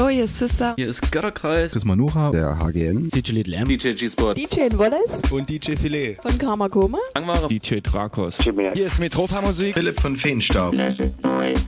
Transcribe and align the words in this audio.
Hallo, 0.00 0.08
hier 0.08 0.24
ist 0.24 0.38
Sister. 0.38 0.72
Hier 0.76 0.88
ist 0.88 1.12
Götterkreis. 1.12 1.72
Chris 1.72 1.84
Manucha. 1.84 2.30
Der 2.30 2.58
HGN. 2.58 3.10
DJ 3.10 3.32
Little 3.32 3.54
M. 3.54 3.68
DJ 3.68 3.92
G-Sport. 3.92 4.38
DJ 4.38 4.74
Wallace. 4.78 5.30
Und 5.30 5.46
DJ 5.46 5.76
Filet. 5.76 6.16
Von 6.22 6.38
Karma 6.38 6.70
Koma. 6.70 6.96
Angmare. 7.12 7.48
DJ 7.48 7.80
Drakos. 7.82 8.38
Hier 8.38 8.86
ist 8.86 8.98
Metropa 8.98 9.42
Musik. 9.42 9.74
Philipp 9.74 10.00
von 10.00 10.16
Feenstaub. 10.16 10.74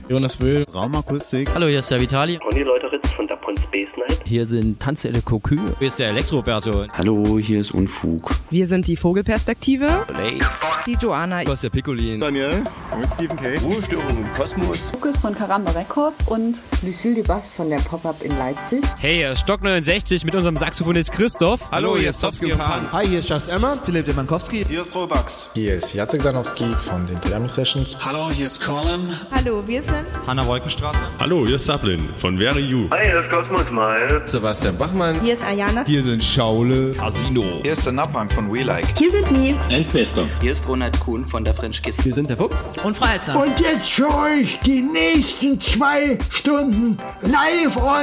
Jonas 0.09 0.41
Wöhl. 0.41 0.63
Raumakustik. 0.73 1.53
Hallo, 1.53 1.67
hier 1.67 1.77
ist 1.77 1.91
der 1.91 2.01
Vitali. 2.01 2.39
Conny 2.39 2.63
Leuteritz 2.63 3.11
von 3.11 3.27
der 3.27 3.35
Pon 3.35 3.55
Space 3.55 3.89
Night. 3.97 4.19
Hier 4.25 4.47
sind 4.47 4.79
Tanzelle 4.79 5.21
Cocu. 5.21 5.55
Hier 5.77 5.87
ist 5.87 5.99
der 5.99 6.09
Elektroberto. 6.09 6.87
Hallo, 6.91 7.37
hier 7.37 7.59
ist 7.59 7.69
Unfug. 7.69 8.31
Wir 8.49 8.65
sind 8.65 8.87
die 8.87 8.97
Vogelperspektive. 8.97 9.85
Play. 10.07 10.39
Die 10.87 10.93
Joanna. 10.93 11.45
Was 11.45 11.61
der 11.61 11.69
Piccolin. 11.69 12.19
Daniel. 12.19 12.63
Und 12.95 13.05
Stephen 13.13 13.37
K. 13.37 13.59
Ruhestörung 13.63 14.17
im 14.17 14.33
Kosmos. 14.33 14.91
Lukas 14.93 15.17
von 15.19 15.35
Karamba 15.35 15.71
Records 15.71 16.27
und 16.27 16.59
Lucille 16.81 17.21
Dubas 17.21 17.49
von 17.49 17.69
der 17.69 17.77
Pop-Up 17.77 18.22
in 18.23 18.37
Leipzig. 18.37 18.83
Hey, 18.97 19.17
hier 19.17 19.31
ist 19.31 19.41
Stock 19.41 19.61
69 19.61 20.23
mit 20.23 20.33
unserem 20.33 20.55
Saxophonist 20.55 21.11
Christoph. 21.11 21.59
Hallo, 21.71 21.97
hier 21.97 22.09
ist 22.11 22.21
Topski 22.21 22.51
und 22.53 22.57
Pan. 22.57 22.91
Hi, 22.91 23.05
hier 23.07 23.19
ist 23.19 23.29
Just 23.29 23.49
Emma. 23.49 23.77
Philipp 23.83 24.05
Demankowski. 24.05 24.65
Hier 24.67 24.81
ist 24.81 24.95
Robax. 24.95 25.49
Hier 25.53 25.75
ist 25.75 25.93
Jacek 25.93 26.23
Danowski 26.23 26.65
von 26.75 27.05
den 27.05 27.19
Thermi 27.21 27.49
Sessions. 27.49 27.97
Hallo, 28.03 28.31
hier 28.31 28.45
ist 28.45 28.61
Colin. 28.61 29.09
Hallo, 29.31 29.61
wir 29.67 29.81
sind 29.81 30.05
Hanna 30.25 30.45
Wolkenstraße. 30.47 30.99
Hallo, 31.19 31.45
hier 31.45 31.57
ist 31.57 31.65
Sablin 31.65 32.09
von 32.17 32.37
Very 32.37 32.61
You. 32.61 32.89
Hi, 32.91 33.05
hier 33.05 33.19
ist 33.21 33.29
Cosmos 33.29 33.69
Mal. 33.71 34.21
Sebastian 34.25 34.77
Bachmann. 34.77 35.19
Hier 35.21 35.33
ist 35.33 35.43
Ayana. 35.43 35.83
Hier 35.85 36.01
sind 36.03 36.23
Schaule. 36.23 36.91
Casino. 36.93 37.59
Hier 37.61 37.73
ist 37.73 37.85
der 37.85 37.93
Napang 37.93 38.29
von 38.29 38.51
We 38.53 38.63
Like. 38.63 38.85
hier 38.97 39.11
sind 39.11 39.29
die 39.29 39.55
Endfester. 39.69 40.25
Hier 40.41 40.51
ist 40.53 40.67
Ronald 40.67 40.99
Kuhn 40.99 41.25
von 41.25 41.43
der 41.43 41.53
French 41.53 41.81
Kiss. 41.81 42.03
Wir 42.05 42.13
sind 42.13 42.29
der 42.29 42.37
Fuchs. 42.37 42.77
Und 42.83 42.95
Freizer. 42.95 43.37
Und 43.39 43.59
jetzt 43.59 43.91
für 43.91 44.07
euch 44.07 44.59
die 44.65 44.81
nächsten 44.81 45.59
zwei 45.59 46.17
Stunden 46.29 46.97
live 47.21 47.77
on 47.77 48.02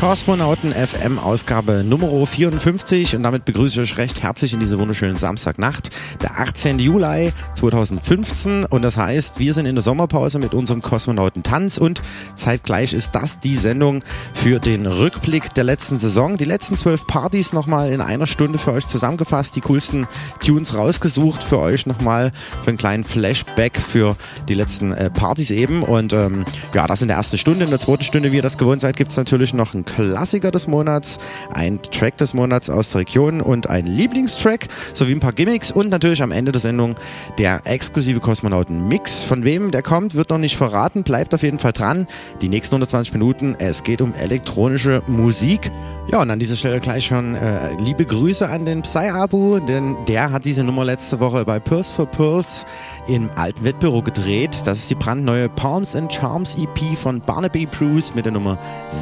Kosmonauten 0.00 0.72
FM 0.72 1.18
Ausgabe 1.18 1.84
Nummer 1.84 2.26
54 2.26 3.16
und 3.16 3.22
damit 3.22 3.44
begrüße 3.44 3.82
ich 3.82 3.92
euch 3.92 3.98
recht 3.98 4.22
herzlich 4.22 4.54
in 4.54 4.58
diese 4.58 4.78
wunderschönen 4.78 5.16
Samstagnacht, 5.16 5.90
der 6.22 6.40
18. 6.40 6.78
Juli 6.78 7.34
2015 7.54 8.64
und 8.64 8.80
das 8.80 8.96
heißt, 8.96 9.40
wir 9.40 9.52
sind 9.52 9.66
in 9.66 9.74
der 9.74 9.82
Sommerpause 9.82 10.38
mit 10.38 10.54
unserem 10.54 10.80
Kosmonautentanz 10.80 11.76
und 11.76 12.00
zeitgleich 12.34 12.94
ist 12.94 13.14
das 13.14 13.40
die 13.40 13.52
Sendung 13.52 14.00
für 14.32 14.58
den 14.58 14.86
Rückblick 14.86 15.52
der 15.52 15.64
letzten 15.64 15.98
Saison. 15.98 16.38
Die 16.38 16.46
letzten 16.46 16.78
zwölf 16.78 17.06
Partys 17.06 17.52
nochmal 17.52 17.92
in 17.92 18.00
einer 18.00 18.26
Stunde 18.26 18.58
für 18.58 18.72
euch 18.72 18.86
zusammengefasst, 18.86 19.54
die 19.54 19.60
coolsten 19.60 20.08
Tunes 20.42 20.74
rausgesucht 20.74 21.44
für 21.44 21.58
euch 21.58 21.84
nochmal 21.84 22.30
für 22.64 22.70
einen 22.70 22.78
kleinen 22.78 23.04
Flashback 23.04 23.76
für 23.76 24.16
die 24.48 24.54
letzten 24.54 24.92
äh, 24.92 25.10
Partys 25.10 25.50
eben 25.50 25.82
und 25.82 26.14
ähm, 26.14 26.46
ja, 26.72 26.86
das 26.86 27.02
in 27.02 27.08
der 27.08 27.18
ersten 27.18 27.36
Stunde. 27.36 27.64
In 27.64 27.70
der 27.70 27.80
zweiten 27.80 28.04
Stunde, 28.04 28.32
wie 28.32 28.36
ihr 28.36 28.42
das 28.42 28.56
gewohnt 28.56 28.80
seid, 28.80 28.96
gibt 28.96 29.10
es 29.10 29.18
natürlich 29.18 29.52
noch 29.52 29.74
einen 29.74 29.84
Klassiker 29.94 30.50
des 30.52 30.68
Monats, 30.68 31.18
ein 31.52 31.82
Track 31.82 32.16
des 32.16 32.32
Monats 32.32 32.70
aus 32.70 32.90
der 32.90 33.00
Region 33.00 33.40
und 33.40 33.68
ein 33.68 33.86
Lieblingstrack 33.86 34.68
sowie 34.94 35.12
ein 35.12 35.20
paar 35.20 35.32
Gimmicks 35.32 35.72
und 35.72 35.90
natürlich 35.90 36.22
am 36.22 36.30
Ende 36.30 36.52
der 36.52 36.60
Sendung 36.60 36.94
der 37.38 37.62
exklusive 37.64 38.20
Kosmonauten-Mix. 38.20 39.24
Von 39.24 39.44
wem 39.44 39.72
der 39.72 39.82
kommt, 39.82 40.14
wird 40.14 40.30
noch 40.30 40.38
nicht 40.38 40.56
verraten, 40.56 41.02
bleibt 41.02 41.34
auf 41.34 41.42
jeden 41.42 41.58
Fall 41.58 41.72
dran. 41.72 42.06
Die 42.40 42.48
nächsten 42.48 42.76
120 42.76 43.12
Minuten, 43.14 43.56
es 43.58 43.82
geht 43.82 44.00
um 44.00 44.14
elektronische 44.14 45.02
Musik. 45.08 45.72
Ja, 46.12 46.22
und 46.22 46.30
an 46.30 46.38
dieser 46.38 46.56
Stelle 46.56 46.80
gleich 46.80 47.06
schon 47.06 47.34
äh, 47.34 47.74
liebe 47.78 48.04
Grüße 48.04 48.48
an 48.48 48.64
den 48.64 48.82
Psy-Abu, 48.82 49.60
denn 49.60 49.96
der 50.08 50.32
hat 50.32 50.44
diese 50.44 50.64
Nummer 50.64 50.84
letzte 50.84 51.20
Woche 51.20 51.44
bei 51.44 51.60
Purse 51.60 51.94
for 51.94 52.06
Pearls 52.06 52.64
im 53.06 53.30
alten 53.36 53.64
Wettbüro 53.64 54.02
gedreht. 54.02 54.62
Das 54.64 54.78
ist 54.78 54.90
die 54.90 54.94
brandneue 54.94 55.48
Palms 55.48 55.94
and 55.96 56.12
Charms 56.12 56.56
EP 56.56 56.96
von 56.96 57.20
Barnaby 57.20 57.66
Bruce 57.66 58.14
mit 58.14 58.24
der 58.24 58.32
Nummer 58.32 58.58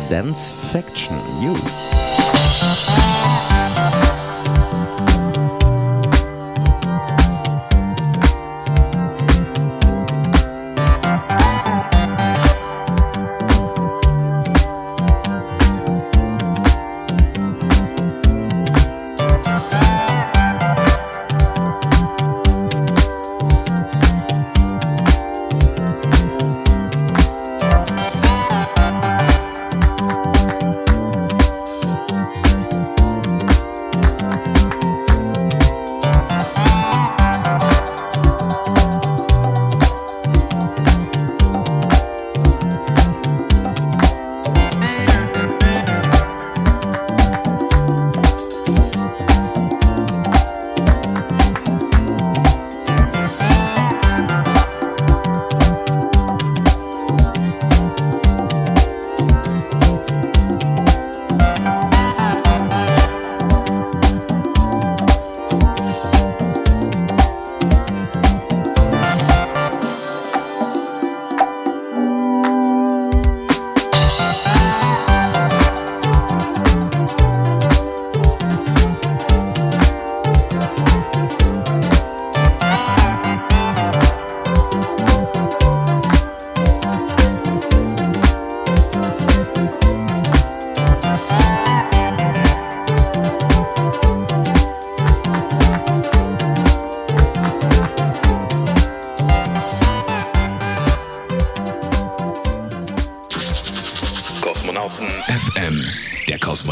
Sense 0.09 0.55
Faction 0.73 1.17
News. 1.41 2.18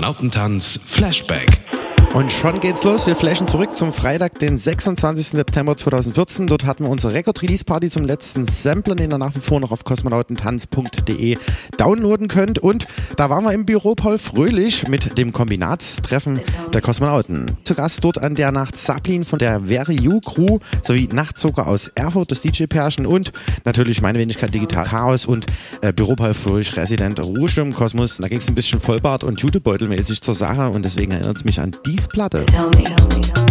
Der 0.06 0.12
Kosmonautentanz 0.12 0.78
Flashback. 0.86 1.55
Und 2.16 2.32
schon 2.32 2.60
geht's 2.60 2.82
los. 2.82 3.06
Wir 3.06 3.14
flashen 3.14 3.46
zurück 3.46 3.76
zum 3.76 3.92
Freitag, 3.92 4.38
den 4.38 4.56
26. 4.56 5.28
September 5.28 5.76
2014. 5.76 6.46
Dort 6.46 6.64
hatten 6.64 6.84
wir 6.84 6.90
unsere 6.90 7.12
Record-Release-Party 7.12 7.90
zum 7.90 8.06
letzten 8.06 8.46
Sampler, 8.46 8.94
den 8.94 9.10
ihr 9.10 9.18
nach 9.18 9.34
wie 9.34 9.40
vor 9.40 9.60
noch 9.60 9.70
auf 9.70 9.84
kosmonautentanz.de 9.84 11.36
downloaden 11.76 12.28
könnt. 12.28 12.58
Und 12.58 12.86
da 13.18 13.28
waren 13.28 13.44
wir 13.44 13.52
im 13.52 13.66
Büro 13.66 13.94
Paul 13.94 14.16
Fröhlich 14.16 14.88
mit 14.88 15.18
dem 15.18 15.34
Kombinatstreffen 15.34 16.40
der 16.72 16.80
Kosmonauten. 16.80 17.50
Zu 17.64 17.74
Gast 17.74 18.02
dort 18.02 18.16
an 18.16 18.34
der 18.34 18.50
Nacht 18.50 18.76
Sablin 18.76 19.22
von 19.22 19.38
der 19.38 19.60
Very 19.60 19.96
You 19.96 20.20
Crew 20.20 20.58
sowie 20.84 21.10
Nachtzucker 21.12 21.66
aus 21.66 21.88
Erfurt, 21.88 22.30
das 22.30 22.40
DJ-Pärchen 22.40 23.04
und 23.04 23.32
natürlich 23.66 24.00
meine 24.00 24.18
Wenigkeit 24.18 24.54
Digital 24.54 24.86
Chaos 24.86 25.26
und 25.26 25.44
äh, 25.82 25.92
Büro 25.92 26.14
Paul 26.14 26.32
Fröhlich, 26.32 26.78
Resident 26.78 27.22
Ruhesturm 27.22 27.74
Kosmos. 27.74 28.16
Da 28.16 28.28
ging's 28.28 28.48
ein 28.48 28.54
bisschen 28.54 28.80
Vollbart 28.80 29.22
und 29.22 29.38
Jutebeutelmäßig 29.42 30.22
zur 30.22 30.34
Sache 30.34 30.70
und 30.70 30.82
deswegen 30.82 31.12
erinnert 31.12 31.36
es 31.36 31.44
mich 31.44 31.60
an 31.60 31.72
diese 31.84 32.05
Platte. 32.08 32.44
Tell 32.46 32.68
me, 32.70 32.84
tell 32.84 33.08
me. 33.08 33.45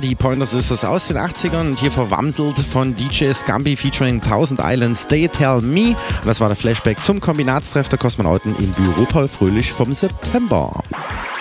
Die 0.00 0.14
Pointer 0.14 0.46
Sisters 0.46 0.84
aus 0.84 1.08
den 1.08 1.16
80ern 1.16 1.70
und 1.70 1.80
hier 1.80 1.90
verwamselt 1.90 2.58
von 2.58 2.94
DJ 2.94 3.32
Scampi 3.32 3.76
featuring 3.76 4.20
1000 4.22 4.60
Islands 4.62 5.06
They 5.08 5.28
Tell 5.28 5.60
Me. 5.60 5.88
Und 5.88 6.26
das 6.26 6.40
war 6.40 6.48
der 6.48 6.56
Flashback 6.56 7.02
zum 7.02 7.20
Kombinatstreff 7.20 7.88
der 7.88 7.98
Kosmonauten 7.98 8.54
im 8.58 8.70
Büro 8.72 9.04
Paul 9.06 9.28
Fröhlich 9.28 9.72
vom 9.72 9.92
September. 9.92 10.82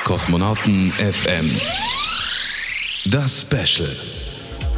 Kosmonauten 0.06 0.92
FM. 0.94 1.52
Das 3.12 3.42
Special. 3.42 3.96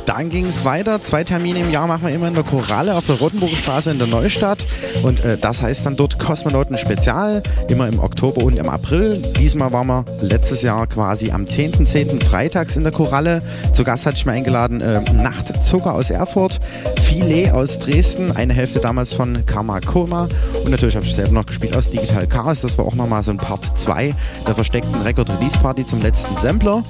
Dann 0.09 0.31
ging 0.31 0.47
es 0.47 0.65
weiter. 0.65 0.99
Zwei 1.03 1.23
Termine 1.23 1.59
im 1.59 1.69
Jahr 1.69 1.85
machen 1.85 2.07
wir 2.07 2.09
immer 2.11 2.29
in 2.29 2.33
der 2.33 2.43
Koralle 2.43 2.95
auf 2.95 3.05
der 3.05 3.19
Rottenburger 3.19 3.55
Straße 3.55 3.91
in 3.91 3.99
der 3.99 4.07
Neustadt. 4.07 4.65
Und 5.03 5.23
äh, 5.23 5.37
das 5.37 5.61
heißt 5.61 5.85
dann 5.85 5.97
dort 5.97 6.17
Kosmonauten 6.17 6.79
Spezial, 6.79 7.43
immer 7.67 7.87
im 7.87 7.99
Oktober 7.99 8.43
und 8.43 8.57
im 8.57 8.69
April. 8.69 9.21
Diesmal 9.37 9.71
waren 9.71 9.85
wir 9.85 10.05
letztes 10.21 10.63
Jahr 10.63 10.87
quasi 10.87 11.29
am 11.29 11.45
10.10. 11.45 12.23
freitags 12.25 12.75
in 12.75 12.81
der 12.81 12.91
Koralle. 12.91 13.43
Zu 13.75 13.83
Gast 13.83 14.07
hatte 14.07 14.17
ich 14.17 14.25
mir 14.25 14.31
eingeladen 14.31 14.81
äh, 14.81 14.99
Nachtzucker 15.13 15.93
aus 15.93 16.09
Erfurt, 16.09 16.59
Filet 17.03 17.51
aus 17.51 17.77
Dresden, 17.77 18.31
eine 18.35 18.53
Hälfte 18.53 18.79
damals 18.79 19.13
von 19.13 19.45
Karma 19.45 19.79
Koma 19.79 20.27
und 20.63 20.71
natürlich 20.71 20.95
habe 20.95 21.05
ich 21.05 21.15
selber 21.15 21.33
noch 21.33 21.45
gespielt 21.45 21.75
aus 21.75 21.89
Digital 21.91 22.25
Chaos. 22.25 22.61
Das 22.61 22.79
war 22.79 22.85
auch 22.85 22.95
nochmal 22.95 23.23
so 23.23 23.29
ein 23.29 23.37
Part 23.37 23.77
2 23.77 24.15
der 24.47 24.55
versteckten 24.55 25.01
Record 25.03 25.29
Release 25.29 25.57
Party 25.59 25.85
zum 25.85 26.01
letzten 26.01 26.35
Sampler. 26.37 26.83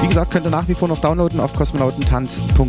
Wie 0.00 0.08
gesagt, 0.08 0.30
könnt 0.30 0.46
ihr 0.46 0.50
nach 0.50 0.68
wie 0.68 0.74
vor 0.74 0.88
noch 0.88 1.00
downloaden 1.00 1.40
auf 1.40 1.54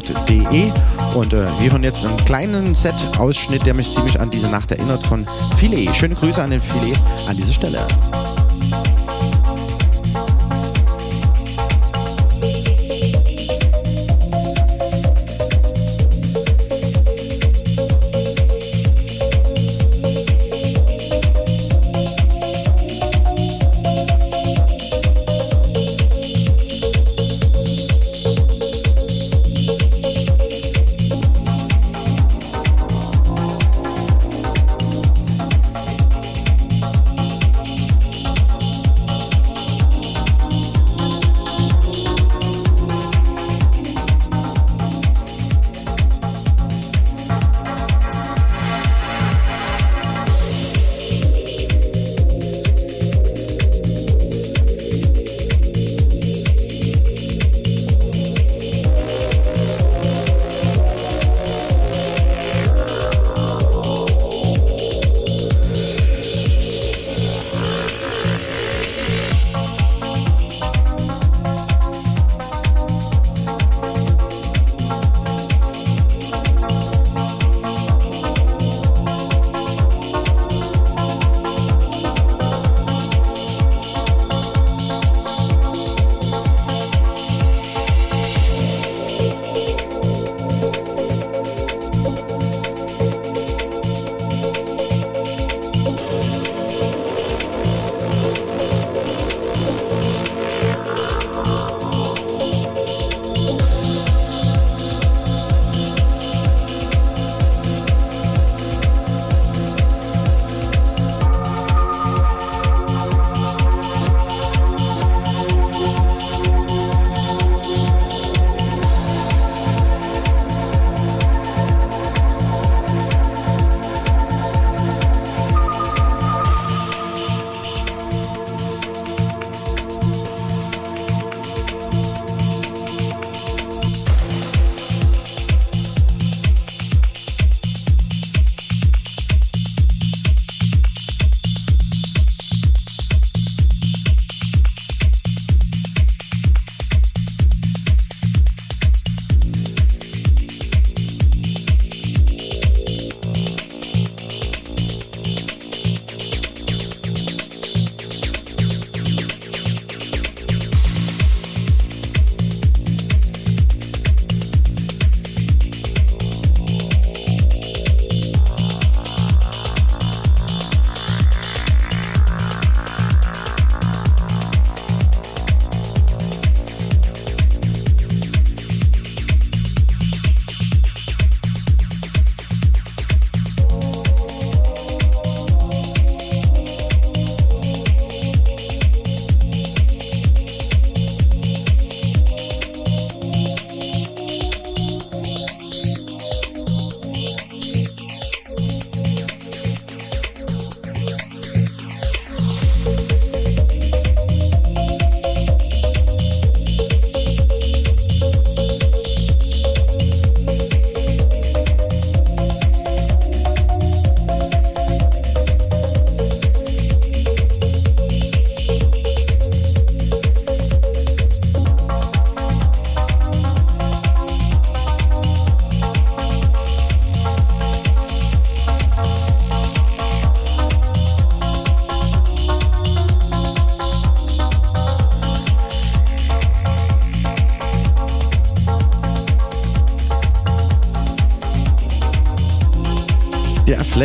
kosmonautentanz.de 0.01 0.71
und 1.15 1.33
äh, 1.33 1.45
wir 1.59 1.71
hören 1.71 1.83
jetzt 1.83 2.05
einen 2.05 2.17
kleinen 2.17 2.75
Set-Ausschnitt, 2.75 3.65
der 3.65 3.73
mich 3.73 3.93
ziemlich 3.93 4.19
an 4.19 4.29
diese 4.31 4.49
Nacht 4.49 4.71
erinnert 4.71 5.03
von 5.03 5.25
Filet. 5.57 5.89
Schöne 5.93 6.15
Grüße 6.15 6.41
an 6.41 6.51
den 6.51 6.61
Filet 6.61 6.97
an 7.27 7.37
dieser 7.37 7.53
Stelle. 7.53 7.79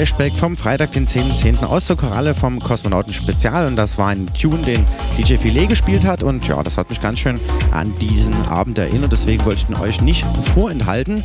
Flashback 0.02 0.32
vom 0.32 0.56
Freitag, 0.56 0.90
den 0.90 1.06
10.10. 1.06 1.60
.10. 1.60 1.64
aus 1.64 1.86
der 1.86 1.94
Koralle 1.94 2.34
vom 2.34 2.58
Kosmonauten 2.58 3.14
Spezial 3.14 3.68
und 3.68 3.76
das 3.76 3.98
war 3.98 4.08
ein 4.08 4.26
Tune, 4.34 4.58
den 4.64 4.84
DJ 5.16 5.36
Filet 5.36 5.68
gespielt 5.68 6.02
hat 6.02 6.24
und 6.24 6.44
ja, 6.48 6.60
das 6.64 6.76
hat 6.76 6.90
mich 6.90 7.00
ganz 7.00 7.20
schön 7.20 7.38
an 7.70 7.94
diesen 8.00 8.34
Abend 8.48 8.78
erinnert, 8.78 9.12
deswegen 9.12 9.44
wollte 9.44 9.62
ich 9.62 9.70
ihn 9.70 9.80
euch 9.80 10.00
nicht 10.00 10.26
vorenthalten. 10.54 11.22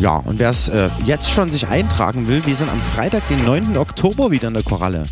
Ja, 0.00 0.16
und 0.16 0.40
wer 0.40 0.50
es 0.50 0.68
äh, 0.68 0.88
jetzt 1.06 1.30
schon 1.30 1.50
sich 1.50 1.68
eintragen 1.68 2.26
will, 2.26 2.44
wir 2.44 2.56
sind 2.56 2.68
am 2.68 2.80
Freitag, 2.92 3.22
den 3.28 3.44
9. 3.44 3.76
Oktober 3.76 4.32
wieder 4.32 4.48
in 4.48 4.54
der 4.54 4.64
Koralle. 4.64 5.04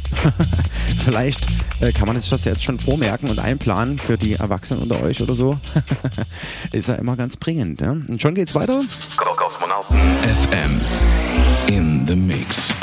Vielleicht 1.05 1.47
äh, 1.79 1.93
kann 1.93 2.09
man 2.09 2.19
sich 2.19 2.29
das 2.29 2.45
jetzt 2.45 2.65
schon 2.65 2.77
vormerken 2.77 3.31
und 3.31 3.39
einplanen 3.39 3.99
für 3.99 4.19
die 4.19 4.33
Erwachsenen 4.33 4.83
unter 4.83 5.01
euch 5.05 5.23
oder 5.23 5.37
so. 5.37 5.61
Ist 6.73 6.89
ja 6.89 6.95
immer 6.97 7.15
ganz 7.15 7.37
bringend. 7.37 7.81
Ja? 7.81 7.93
Und 7.93 8.21
schon 8.21 8.35
geht's 8.35 8.57
weiter. 8.57 8.81
Kosmonauten 9.17 9.97
FM 10.51 10.81
in 11.69 12.05
the 12.07 12.17
Mix. 12.17 12.76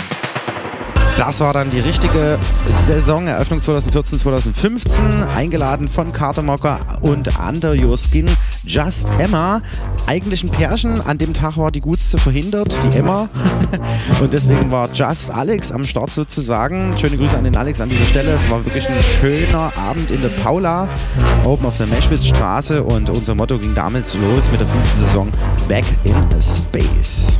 Das 1.18 1.40
war 1.40 1.54
dann 1.54 1.70
die 1.70 1.80
richtige 1.80 2.40
Saisoneröffnung 2.66 3.62
2014, 3.62 4.20
2015. 4.20 5.24
Eingeladen 5.36 5.88
von 5.88 6.12
Carter 6.12 6.42
Mocker 6.42 6.80
und 7.02 7.30
Under 7.40 7.74
Your 7.74 7.98
Skin 7.98 8.30
Just 8.66 9.08
Emma. 9.20 9.62
Eigentlich 10.08 10.44
ein 10.44 10.50
Pärchen. 10.50 11.02
An 11.02 11.18
dem 11.18 11.34
Tag 11.34 11.58
war 11.58 11.72
die 11.72 11.82
Gutste 11.82 12.18
verhindert, 12.18 12.80
die 12.84 12.98
Emma. 12.98 13.30
und 14.22 14.34
deswegen 14.34 14.72
war 14.72 14.90
Just 14.92 15.30
Alex 15.32 15.72
am 15.72 15.86
Start 15.86 16.12
sozusagen. 16.12 16.98
Schöne 16.98 17.18
Grüße 17.18 17.38
an 17.38 17.44
den 17.44 17.56
Alex 17.56 17.80
an 17.80 17.90
dieser 17.90 18.06
Stelle. 18.06 18.32
Es 18.32 18.50
war 18.50 18.66
wirklich 18.66 18.90
ein 18.90 19.02
schöner 19.04 19.72
Abend 19.78 20.10
in 20.12 20.22
der 20.22 20.30
Paula, 20.30 20.90
oben 21.46 21.66
auf 21.66 21.78
der 21.78 21.88
Meschwitz-Straße. 21.88 22.84
Und 22.84 23.10
unser 23.10 23.36
Motto 23.36 23.60
ging 23.60 23.76
damit 23.76 24.06
los 24.16 24.50
mit 24.52 24.60
der 24.60 24.68
fünften 24.68 25.06
Saison 25.06 25.28
Back 25.68 25.86
in 26.04 26.16
Space. 26.42 27.40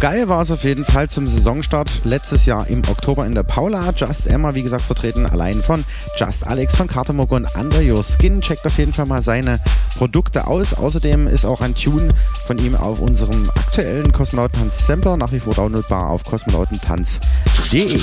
Geil 0.00 0.28
war 0.30 0.42
es 0.42 0.50
auf 0.50 0.64
jeden 0.64 0.86
Fall 0.86 1.10
zum 1.10 1.26
Saisonstart 1.26 2.00
letztes 2.04 2.46
Jahr 2.46 2.66
im 2.68 2.82
Oktober 2.88 3.26
in 3.26 3.34
der 3.34 3.42
Paula. 3.42 3.92
Just 3.94 4.26
Emma, 4.26 4.54
wie 4.54 4.62
gesagt, 4.62 4.82
vertreten 4.82 5.26
allein 5.26 5.62
von 5.62 5.84
Just 6.16 6.46
Alex 6.46 6.74
von 6.74 6.88
Cartermog 6.88 7.30
und 7.32 7.46
Under 7.54 7.82
Your 7.82 8.02
Skin. 8.02 8.40
Checkt 8.40 8.64
auf 8.64 8.78
jeden 8.78 8.94
Fall 8.94 9.04
mal 9.04 9.20
seine 9.20 9.60
Produkte 9.98 10.46
aus. 10.46 10.72
Außerdem 10.72 11.26
ist 11.26 11.44
auch 11.44 11.60
ein 11.60 11.74
Tune 11.74 12.14
von 12.46 12.58
ihm 12.58 12.74
auf 12.74 13.00
unserem 13.00 13.50
aktuellen 13.50 14.10
Kosmonautentanz 14.10 14.86
Sampler 14.86 15.18
nach 15.18 15.32
wie 15.32 15.40
vor 15.40 15.54
downloadbar 15.54 16.08
auf 16.08 16.24
kosmonautentanz.de. 16.24 18.00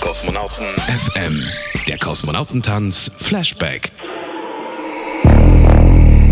Kosmonauten 0.00 0.64
FM, 0.86 1.44
der 1.86 1.98
Kosmonautentanz 1.98 3.10
Flashback. 3.18 3.92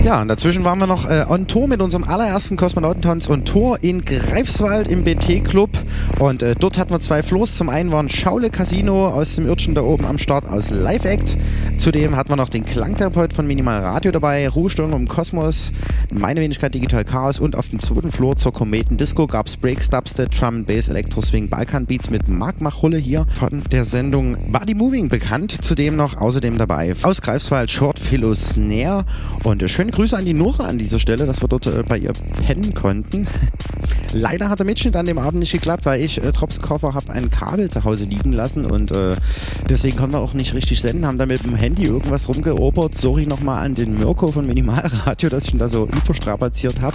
Ja, 0.05 0.21
und 0.21 0.29
dazwischen 0.29 0.67
waren 0.67 0.79
wir 0.79 0.87
noch 0.87 1.09
äh, 1.09 1.25
on 1.27 1.47
Tour 1.47 1.67
mit 1.67 1.81
unserem 1.81 2.05
allerersten 2.05 2.59
Kosmonautentanz 2.59 3.31
on 3.31 3.47
Tour 3.47 3.79
in 3.81 4.05
Greifswald 4.05 4.87
im 4.87 5.03
BT-Club. 5.03 5.71
Und 6.19 6.43
äh, 6.43 6.55
dort 6.55 6.77
hatten 6.77 6.91
wir 6.91 7.01
zwei 7.01 7.23
Floors. 7.23 7.57
Zum 7.57 7.71
einen 7.71 7.91
waren 7.91 8.11
Schaule 8.11 8.51
Casino 8.51 9.09
aus 9.09 9.37
dem 9.37 9.47
Irrtschen 9.47 9.75
da 9.75 9.81
oben 9.81 10.05
am 10.05 10.19
Start 10.19 10.47
aus 10.47 10.69
Live 10.69 11.07
Act. 11.07 11.39
Zudem 11.79 12.17
hatten 12.17 12.31
wir 12.31 12.37
noch 12.37 12.49
den 12.49 12.65
Klangtherapeut 12.65 13.33
von 13.33 13.47
Minimal 13.47 13.81
Radio 13.81 14.11
dabei, 14.11 14.49
Ruhestörung 14.49 14.93
im 14.95 15.09
Kosmos, 15.09 15.73
meine 16.11 16.41
Wenigkeit 16.41 16.75
Digital 16.75 17.05
Chaos 17.05 17.41
und 17.41 17.57
auf 17.57 17.69
dem 17.69 17.81
zweiten 17.81 18.11
Floor 18.11 18.37
zur 18.37 18.53
Kometen 18.53 18.97
Disco 18.97 19.27
gab 19.27 19.47
es 19.47 19.57
Break, 19.57 19.91
Dubstep, 19.91 20.31
Drum, 20.31 20.65
Bass, 20.65 20.89
Electro 20.89 21.21
Swing, 21.21 21.49
Balkan 21.49 21.85
Beats 21.85 22.11
mit 22.11 22.27
Marc 22.29 22.61
Machulle 22.61 22.97
hier 22.97 23.27
von 23.35 23.63
der 23.71 23.85
Sendung 23.85 24.37
Body 24.51 24.75
Moving 24.75 25.09
bekannt. 25.09 25.59
Zudem 25.63 25.97
noch 25.97 26.17
außerdem 26.17 26.57
dabei 26.57 26.95
aus 27.03 27.21
Greifswald 27.21 27.71
Short 27.71 27.99
Philo 27.99 28.35
Snare 28.35 29.05
und 29.43 29.69
schöne 29.69 29.91
Grüße 29.91 30.17
an 30.17 30.25
die 30.25 30.35
Nora 30.35 30.65
an 30.65 30.79
dieser 30.79 30.99
Stelle, 30.99 31.27
dass 31.27 31.43
wir 31.43 31.49
dort 31.49 31.67
äh, 31.67 31.83
bei 31.87 31.99
ihr 31.99 32.13
pennen 32.47 32.73
konnten. 32.73 33.27
Leider 34.13 34.49
hat 34.49 34.61
der 34.61 34.67
Mitschnitt 34.67 34.95
an 34.97 35.07
dem 35.07 35.19
Abend 35.19 35.41
nicht 35.41 35.53
geklappt, 35.53 35.87
weil 35.87 36.01
ich 36.01 36.23
äh, 36.23 36.33
Trops 36.33 36.61
Koffer 36.61 36.95
habe 36.95 37.13
ein 37.13 37.31
Kabel 37.31 37.69
zu 37.69 37.85
Hause 37.85 38.05
liegen 38.05 38.33
lassen 38.33 38.65
und 38.65 38.93
äh, 38.93 39.17
deswegen 39.69 39.97
konnten 39.97 40.15
wir 40.15 40.21
auch 40.21 40.35
nicht 40.35 40.55
richtig 40.55 40.81
senden, 40.81 41.05
haben 41.05 41.19
da 41.19 41.27
mit 41.27 41.45
dem 41.45 41.55
Handy 41.65 41.85
irgendwas 41.85 42.29
rumgeobert. 42.29 42.95
Sorry 42.95 43.25
nochmal 43.25 43.65
an 43.65 43.75
den 43.75 43.97
Mirko 43.99 44.31
von 44.31 44.47
Minimalradio, 44.47 45.31
dass 45.31 45.47
ich 45.47 45.55
ihn 45.55 45.59
da 45.59 45.71
so 45.71 45.87
überstrapaziert 45.87 46.83
habe. 46.83 46.95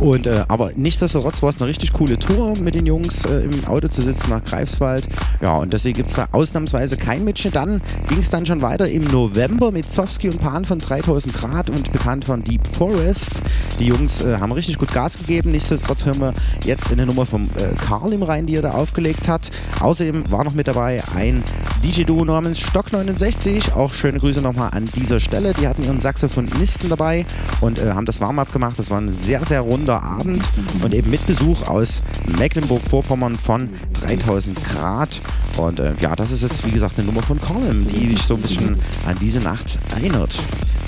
Und 0.00 0.26
äh, 0.26 0.42
aber 0.48 0.72
nichtsdestotrotz 0.74 1.42
war 1.42 1.50
es 1.50 1.62
eine 1.62 1.68
richtig 1.68 1.92
coole 1.92 2.18
Tour 2.18 2.58
mit 2.58 2.74
den 2.74 2.86
Jungs 2.86 3.24
äh, 3.24 3.42
im 3.42 3.64
Auto 3.66 3.86
zu 3.86 4.02
sitzen 4.02 4.30
nach 4.30 4.44
Greifswald. 4.44 5.06
Ja, 5.40 5.58
und 5.58 5.72
deswegen 5.72 5.96
gibt 5.96 6.08
es 6.08 6.16
da 6.16 6.26
ausnahmsweise 6.32 6.96
kein 6.96 7.22
Mitschnitt. 7.22 7.54
Dann 7.54 7.80
ging 8.08 8.18
es 8.18 8.30
dann 8.30 8.44
schon 8.46 8.62
weiter 8.62 8.88
im 8.88 9.04
November 9.04 9.70
mit 9.70 9.88
Zowski 9.88 10.28
und 10.28 10.40
Pan 10.40 10.64
von 10.64 10.80
3000 10.80 11.32
Grad 11.32 11.70
und 11.70 11.92
bekannt 11.92 12.24
von 12.24 12.42
Deep 12.42 12.66
Forest. 12.66 13.40
Die 13.78 13.86
Jungs 13.86 14.22
äh, 14.22 14.38
haben 14.38 14.50
richtig 14.50 14.78
gut 14.78 14.92
Gas 14.92 15.18
gegeben. 15.18 15.52
Nichtsdestotrotz 15.52 16.04
hören 16.04 16.18
wir 16.18 16.34
jetzt 16.64 16.90
eine 16.90 17.06
Nummer 17.06 17.26
vom 17.26 17.44
äh, 17.44 17.76
Karl 17.86 18.12
im 18.12 18.24
Rhein, 18.24 18.46
die 18.46 18.56
er 18.56 18.62
da 18.62 18.72
aufgelegt 18.72 19.28
hat. 19.28 19.52
Außerdem 19.78 20.32
war 20.32 20.42
noch 20.42 20.54
mit 20.54 20.66
dabei 20.66 21.00
ein 21.14 21.44
DJ-Duo 21.84 22.24
namens 22.24 22.58
Stock 22.58 22.92
69. 22.92 23.72
Auch 23.74 23.94
schöne 24.00 24.18
Grüße 24.18 24.40
nochmal 24.40 24.70
an 24.72 24.86
dieser 24.96 25.20
Stelle. 25.20 25.52
Die 25.52 25.68
hatten 25.68 25.84
ihren 25.84 26.00
Saxophonisten 26.00 26.88
dabei 26.88 27.26
und 27.60 27.78
äh, 27.78 27.92
haben 27.92 28.06
das 28.06 28.20
Warm-up 28.22 28.50
gemacht. 28.50 28.78
Das 28.78 28.90
war 28.90 28.98
ein 28.98 29.14
sehr, 29.14 29.44
sehr 29.44 29.60
runder 29.60 30.02
Abend 30.02 30.42
und 30.82 30.94
eben 30.94 31.10
mit 31.10 31.24
Besuch 31.26 31.68
aus 31.68 32.00
Mecklenburg-Vorpommern 32.38 33.38
von 33.38 33.68
3000 33.92 34.64
Grad. 34.64 35.20
Und 35.58 35.80
äh, 35.80 35.92
ja, 36.00 36.16
das 36.16 36.30
ist 36.30 36.42
jetzt 36.42 36.66
wie 36.66 36.70
gesagt 36.70 36.98
eine 36.98 37.06
Nummer 37.06 37.22
von 37.22 37.38
Colin, 37.40 37.86
die 37.88 38.08
dich 38.08 38.22
so 38.22 38.36
ein 38.36 38.40
bisschen 38.40 38.76
an 39.06 39.16
diese 39.20 39.40
Nacht 39.40 39.78
erinnert. 39.94 40.34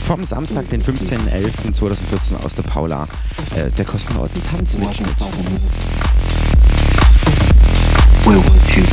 Vom 0.07 0.25
Samstag, 0.25 0.71
den 0.71 0.83
15.11.2014 0.83 2.43
aus 2.43 2.55
der 2.55 2.63
Paula, 2.63 3.07
äh, 3.55 3.71
der 3.71 3.85
Kosmonauten-Tanzmitschnitt. 3.85 5.17
You 8.75 8.92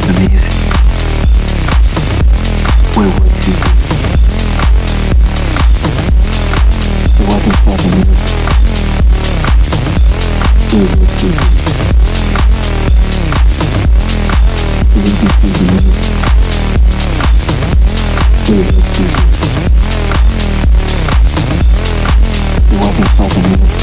the 0.00 0.12
music? 0.28 0.52
Where 2.96 3.08
would 3.08 3.46
you 3.46 3.54
be 3.54 3.70
if 7.46 7.56
for 7.64 7.76
the 7.76 7.88
music? 7.96 8.20
Where 10.72 10.86
would 10.98 11.22
you 11.22 11.32
for 23.16 23.28
the 23.28 23.40
music? 23.48 23.80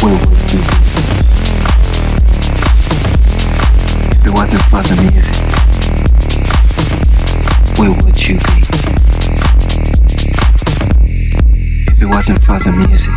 Where 0.00 0.14
would 0.14 0.52
you? 0.52 0.83
The 4.74 4.96
music, 5.00 5.38
where 7.78 7.92
would 8.04 8.18
you 8.28 8.36
be? 8.36 8.58
If 11.90 12.02
it 12.02 12.06
wasn't 12.06 12.42
for 12.42 12.58
the 12.58 12.72
music, 12.72 13.14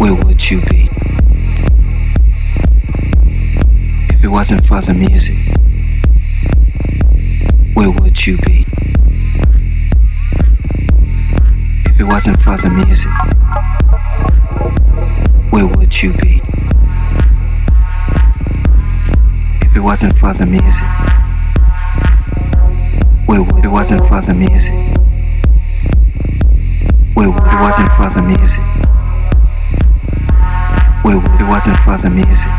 where 0.00 0.14
would 0.14 0.50
you 0.50 0.60
be? 0.62 0.88
If 4.08 4.24
it 4.24 4.28
wasn't 4.28 4.66
for 4.66 4.80
the 4.80 4.94
music, 4.94 5.36
where 7.74 7.90
would 7.90 8.26
you 8.26 8.36
be? 8.38 8.66
If 11.84 12.00
it 12.00 12.04
wasn't 12.04 12.42
for 12.42 12.56
the 12.56 12.70
music, 12.70 13.12
where 15.52 15.66
would 15.66 16.02
you 16.02 16.12
be? 16.14 16.39
Wasn't 19.90 20.16
for 20.20 20.32
the 20.34 20.46
music, 20.46 20.88
would 23.26 23.64
it 23.64 23.68
wasn't 23.68 24.00
for 24.06 24.22
the 24.22 24.32
music? 24.32 24.72
Where 27.14 27.28
would 27.28 27.42
it 27.42 27.58
wasn't 27.58 27.90
for 27.98 28.08
the 28.14 28.22
music? 28.22 28.64
Where 31.02 31.18
would 31.18 31.40
it 31.40 31.48
wasn't 31.50 31.76
for 31.82 31.98
the 31.98 32.08
music? 32.08 32.52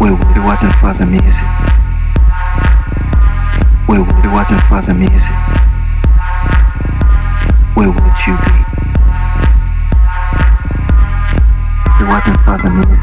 Where 0.00 0.14
would 0.18 0.36
it 0.36 0.42
wasn't 0.42 0.74
for 0.80 0.94
the 0.94 1.06
music? 1.06 1.48
Where 3.86 4.02
would 4.02 4.24
it 4.24 4.32
wasn't 4.34 4.62
for 4.66 4.82
the 4.82 4.94
music? 4.94 5.38
Where 7.78 7.90
would 7.94 8.18
you 8.26 8.34
be? 8.34 8.58
It 12.02 12.06
wasn't 12.10 12.40
for 12.42 12.58
the 12.58 12.70
music, 12.70 12.97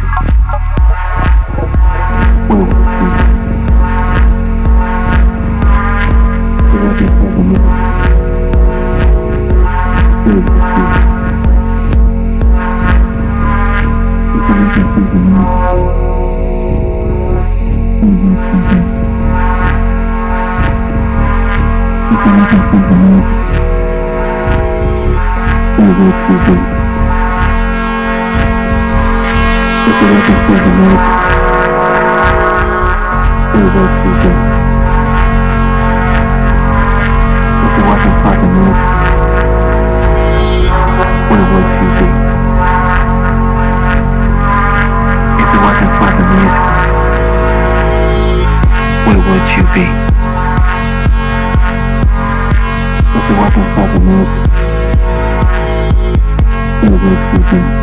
Mm-hmm. 57.36 57.75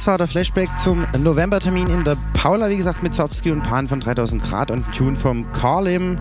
Das 0.00 0.06
war 0.06 0.16
der 0.16 0.28
Flashback 0.28 0.70
zum 0.82 1.06
Novembertermin 1.18 1.86
in 1.88 2.04
der 2.04 2.16
Paula, 2.32 2.70
wie 2.70 2.78
gesagt, 2.78 3.02
mit 3.02 3.12
Zowski 3.12 3.50
und 3.50 3.62
Pan 3.62 3.86
von 3.86 4.00
3000 4.00 4.42
Grad 4.42 4.70
und 4.70 4.90
Tune 4.92 5.14
vom 5.14 5.52
Carlim. 5.52 6.18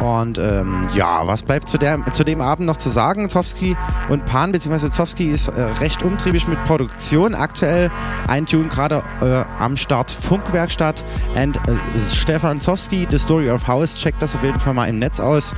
Und 0.00 0.36
ähm, 0.36 0.88
ja, 0.96 1.24
was 1.28 1.44
bleibt 1.44 1.68
zu, 1.68 1.78
der, 1.78 2.04
zu 2.12 2.24
dem 2.24 2.40
Abend 2.40 2.66
noch 2.66 2.78
zu 2.78 2.90
sagen? 2.90 3.30
Zowski 3.30 3.76
und 4.08 4.26
Pan, 4.26 4.50
beziehungsweise 4.50 4.90
Zowski 4.90 5.30
ist 5.30 5.46
äh, 5.46 5.60
recht 5.78 6.02
umtriebig 6.02 6.48
mit 6.48 6.64
Produktion. 6.64 7.36
Aktuell 7.36 7.92
ein 8.26 8.46
Tune 8.46 8.66
gerade 8.66 9.04
äh, 9.20 9.44
am 9.62 9.76
Start 9.76 10.10
Funkwerkstatt. 10.10 11.04
Und 11.36 11.56
äh, 11.56 12.00
Stefan 12.12 12.60
Zowski, 12.60 13.06
The 13.08 13.18
Story 13.20 13.48
of 13.48 13.64
House, 13.68 13.94
checkt 13.94 14.20
das 14.20 14.34
auf 14.34 14.42
jeden 14.42 14.58
Fall 14.58 14.74
mal 14.74 14.86
im 14.86 14.98
Netz 14.98 15.20
aus. 15.20 15.54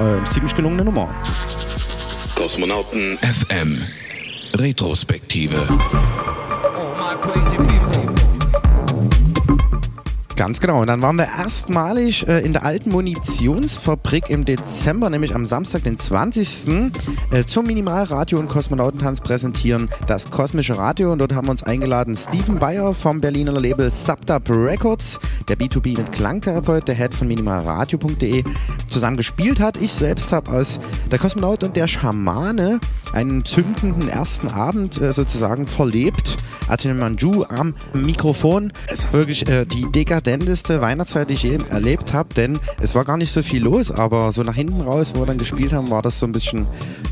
Äh, 0.00 0.26
ziemlich 0.30 0.56
gelungene 0.56 0.82
Nummer. 0.82 1.14
Kosmonauten 2.36 3.18
FM 3.18 3.82
Retrospektive. 4.54 5.68
crazy 7.22 7.56
people. 7.56 8.01
Ganz 10.42 10.58
genau. 10.58 10.80
Und 10.80 10.88
dann 10.88 11.00
waren 11.02 11.14
wir 11.14 11.28
erstmalig 11.38 12.26
äh, 12.26 12.40
in 12.40 12.52
der 12.52 12.64
alten 12.64 12.90
Munitionsfabrik 12.90 14.28
im 14.28 14.44
Dezember, 14.44 15.08
nämlich 15.08 15.36
am 15.36 15.46
Samstag, 15.46 15.84
den 15.84 16.00
20. 16.00 16.90
Äh, 17.30 17.44
zum 17.44 17.64
Minimalradio 17.64 18.40
und 18.40 18.48
Kosmonautentanz 18.48 19.20
präsentieren 19.20 19.88
das 20.08 20.32
kosmische 20.32 20.76
Radio. 20.76 21.12
Und 21.12 21.20
dort 21.20 21.32
haben 21.32 21.46
wir 21.46 21.52
uns 21.52 21.62
eingeladen 21.62 22.16
Steven 22.16 22.58
Bayer 22.58 22.92
vom 22.92 23.20
Berliner 23.20 23.52
Label 23.52 23.88
Subdub 23.88 24.50
Records, 24.50 25.20
der 25.46 25.56
B2B 25.56 25.96
mit 25.96 26.10
Klangtherapeut, 26.10 26.88
der 26.88 26.96
Head 26.96 27.14
von 27.14 27.28
minimalradio.de, 27.28 28.42
zusammen 28.88 29.16
gespielt 29.16 29.60
hat. 29.60 29.76
Ich 29.76 29.92
selbst 29.92 30.32
habe 30.32 30.50
als 30.50 30.80
der 31.12 31.20
Kosmonaut 31.20 31.62
und 31.62 31.76
der 31.76 31.86
Schamane 31.86 32.80
einen 33.12 33.44
zündenden 33.44 34.08
ersten 34.08 34.48
Abend 34.48 35.00
äh, 35.00 35.12
sozusagen 35.12 35.68
verlebt. 35.68 36.36
Atin 36.68 36.98
Manju 36.98 37.44
am 37.44 37.74
Mikrofon. 37.92 38.72
Es 38.88 39.04
war 39.04 39.12
wirklich 39.12 39.48
äh, 39.48 39.66
die 39.66 39.86
dekadenteste 40.32 40.80
Weihnachtszeit, 40.80 41.28
die 41.28 41.34
ich 41.34 41.42
je 41.42 41.58
erlebt 41.68 42.14
habe, 42.14 42.32
denn 42.34 42.58
es 42.80 42.94
war 42.94 43.04
gar 43.04 43.18
nicht 43.18 43.30
so 43.32 43.42
viel 43.42 43.62
los, 43.62 43.90
aber 43.90 44.32
so 44.32 44.42
nach 44.42 44.54
hinten 44.54 44.80
raus, 44.80 45.12
wo 45.14 45.20
wir 45.20 45.26
dann 45.26 45.36
gespielt 45.36 45.72
haben, 45.72 45.90
war 45.90 46.00
das 46.00 46.18
so 46.18 46.26
ein 46.26 46.32
bisschen 46.32 46.66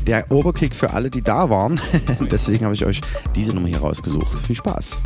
der 0.07 0.31
Oberkick 0.31 0.73
für 0.73 0.91
alle, 0.93 1.11
die 1.11 1.21
da 1.21 1.49
waren. 1.49 1.79
Deswegen 2.31 2.65
habe 2.65 2.73
ich 2.73 2.85
euch 2.85 3.01
diese 3.35 3.53
Nummer 3.53 3.67
hier 3.67 3.79
rausgesucht. 3.79 4.39
Viel 4.47 4.55
Spaß. 4.55 5.03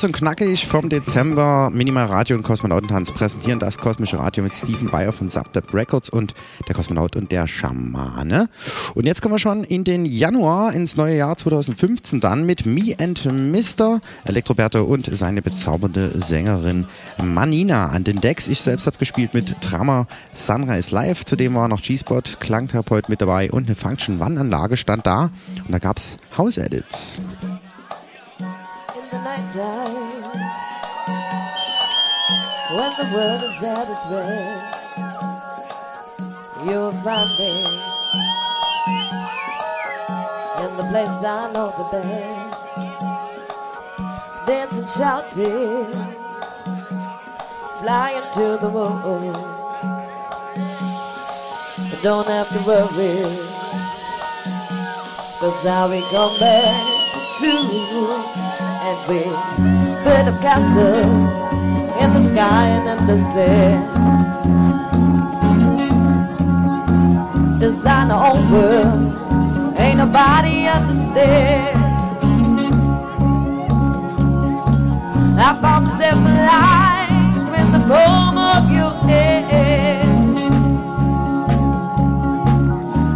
Kurz 0.00 0.06
und 0.06 0.16
knackig 0.16 0.66
vom 0.66 0.88
Dezember 0.88 1.68
Minimal 1.68 2.06
Radio 2.06 2.34
und 2.34 2.42
Kosmonautentanz 2.42 3.12
präsentieren 3.12 3.58
das 3.58 3.76
kosmische 3.76 4.18
Radio 4.18 4.42
mit 4.42 4.56
Stephen 4.56 4.88
Bayer 4.88 5.12
von 5.12 5.28
Subdub 5.28 5.74
Records 5.74 6.08
und 6.08 6.32
der 6.66 6.74
Kosmonaut 6.74 7.16
und 7.16 7.30
der 7.30 7.46
Schamane. 7.46 8.48
Und 8.94 9.04
jetzt 9.04 9.20
kommen 9.20 9.34
wir 9.34 9.38
schon 9.38 9.62
in 9.62 9.84
den 9.84 10.06
Januar 10.06 10.72
ins 10.72 10.96
neue 10.96 11.18
Jahr 11.18 11.36
2015 11.36 12.18
dann 12.18 12.46
mit 12.46 12.64
Me 12.64 12.94
and 12.98 13.26
Mr. 13.26 14.00
Elektroberto 14.24 14.82
und 14.84 15.04
seine 15.04 15.42
bezaubernde 15.42 16.12
Sängerin 16.18 16.86
Manina 17.22 17.88
an 17.88 18.02
den 18.02 18.22
Decks. 18.22 18.48
Ich 18.48 18.62
selbst 18.62 18.86
habe 18.86 18.96
gespielt 18.96 19.34
mit 19.34 19.54
Drama 19.60 20.06
Sunrise 20.32 20.94
Live. 20.94 21.26
Zudem 21.26 21.54
war 21.56 21.68
noch 21.68 21.82
G-Spot, 21.82 22.22
Klangtherapeut 22.40 23.10
mit 23.10 23.20
dabei 23.20 23.50
und 23.50 23.66
eine 23.66 23.76
Function 23.76 24.18
One-Anlage 24.18 24.78
stand 24.78 25.04
da. 25.04 25.24
Und 25.62 25.74
da 25.74 25.78
gab 25.78 25.98
es 25.98 26.16
House 26.38 26.56
Edits. 26.56 27.18
Time 29.50 30.22
when 32.76 32.92
the 32.98 33.06
world 33.12 33.42
is 33.42 33.62
at 33.64 33.90
its 33.90 34.06
rest. 34.06 34.76
You'll 36.64 36.92
find 36.92 37.30
me 37.38 37.52
in 40.62 40.76
the 40.76 40.84
place 40.90 41.24
I 41.24 41.50
know 41.52 41.74
the 41.78 41.84
best, 41.90 42.52
dancing, 44.46 44.86
shouting, 44.96 45.86
flying 47.80 48.32
to 48.34 48.56
the 48.60 48.70
moon. 48.70 49.32
But 51.90 52.02
don't 52.04 52.28
have 52.28 52.48
to 52.50 52.58
worry, 52.68 53.24
cause 55.40 55.66
I'll 55.66 55.90
be 55.90 56.02
come 56.12 56.38
back 56.38 56.86
soon 57.40 58.49
and 58.90 59.08
we 59.08 59.22
build 60.04 60.26
up 60.30 60.40
castles 60.42 61.34
in 62.02 62.12
the 62.12 62.20
sky 62.20 62.66
and 62.76 62.86
in 62.92 63.06
the 63.06 63.18
sea. 63.30 63.70
Design 67.60 68.10
our 68.10 68.34
own 68.34 68.50
world, 68.50 69.14
ain't 69.78 69.98
nobody 69.98 70.66
understand. 70.66 71.78
I 75.38 75.58
found 75.62 75.84
myself 75.86 76.18
alive 76.32 77.10
in 77.60 77.72
the 77.72 77.82
palm 77.86 78.36
of 78.38 78.72
your 78.72 78.94
hand. 79.08 80.50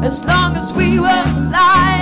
As 0.04 0.24
long 0.24 0.56
as 0.56 0.72
we 0.72 1.00
were 1.00 1.24
alive, 1.36 1.93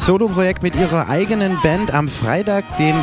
Soloprojekt 0.00 0.62
mit 0.62 0.74
ihrer 0.76 1.10
eigenen 1.10 1.60
Band 1.62 1.92
am 1.92 2.08
Freitag, 2.08 2.64
dem 2.78 2.96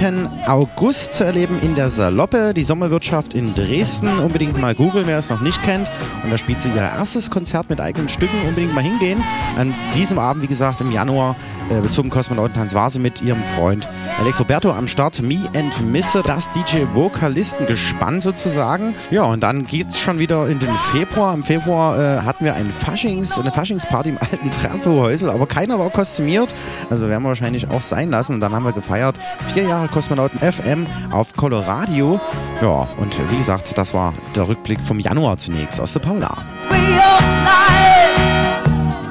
7. 0.00 0.28
August 0.46 1.12
zu 1.12 1.24
erleben 1.24 1.58
in 1.60 1.74
der 1.74 1.90
Saloppe, 1.90 2.54
die 2.54 2.64
Sommerwirtschaft 2.64 3.34
in 3.34 3.54
Dresden. 3.54 4.18
Unbedingt 4.18 4.58
mal 4.58 4.74
googeln, 4.74 5.06
wer 5.06 5.18
es 5.18 5.28
noch 5.28 5.42
nicht 5.42 5.62
kennt. 5.62 5.88
Und 6.24 6.30
da 6.30 6.38
spielt 6.38 6.62
sie 6.62 6.70
ihr 6.70 6.76
erstes 6.80 7.30
Konzert 7.30 7.68
mit 7.68 7.80
eigenen 7.80 8.08
Stücken. 8.08 8.36
Unbedingt 8.48 8.74
mal 8.74 8.82
hingehen. 8.82 9.22
An 9.58 9.74
diesem 9.94 10.18
Abend, 10.18 10.42
wie 10.42 10.46
gesagt, 10.46 10.80
im 10.80 10.90
Januar 10.90 11.36
äh, 11.68 11.86
zum 11.90 12.08
Kosmonautentanz 12.08 12.72
war 12.72 12.88
sie 12.88 12.98
mit 12.98 13.20
ihrem 13.20 13.42
Freund 13.56 13.86
Electroberto 14.20 14.70
am 14.70 14.86
Start. 14.86 15.22
Me 15.22 15.48
and 15.54 15.72
Mr. 15.90 16.22
Das 16.22 16.46
DJ-Vokalistengespann 16.52 18.20
sozusagen. 18.20 18.94
Ja, 19.10 19.24
und 19.24 19.40
dann 19.40 19.66
geht's 19.66 19.98
schon 19.98 20.18
wieder 20.18 20.46
in 20.46 20.58
den 20.58 20.74
Februar. 20.92 21.32
Im 21.32 21.42
Februar 21.42 21.98
äh, 21.98 22.20
hatten 22.20 22.44
wir 22.44 22.54
ein 22.54 22.70
Faschings, 22.70 23.38
eine 23.38 23.50
Faschingsparty 23.50 24.10
im 24.10 24.18
alten 24.18 24.50
Trafohäusel, 24.50 25.30
aber 25.30 25.46
keiner 25.46 25.78
war 25.78 25.88
kostümiert. 25.88 26.54
Also 26.90 27.08
werden 27.08 27.22
wir 27.22 27.28
wahrscheinlich 27.28 27.70
auch 27.70 27.80
sein 27.80 28.10
lassen. 28.10 28.34
Und 28.34 28.40
dann 28.40 28.52
haben 28.52 28.64
wir 28.64 28.72
gefeiert. 28.72 29.16
Vier 29.54 29.62
Jahre 29.62 29.88
Kosmonauten 29.88 30.38
FM 30.38 30.86
auf 31.10 31.34
Coloradio. 31.34 32.20
Ja, 32.60 32.88
und 32.98 33.18
wie 33.30 33.36
gesagt, 33.36 33.78
das 33.78 33.94
war 33.94 34.12
der 34.36 34.46
Rückblick 34.46 34.80
vom 34.80 35.00
Januar 35.00 35.38
zunächst 35.38 35.80
aus 35.80 35.94
der 35.94 36.00
Paula. 36.00 36.36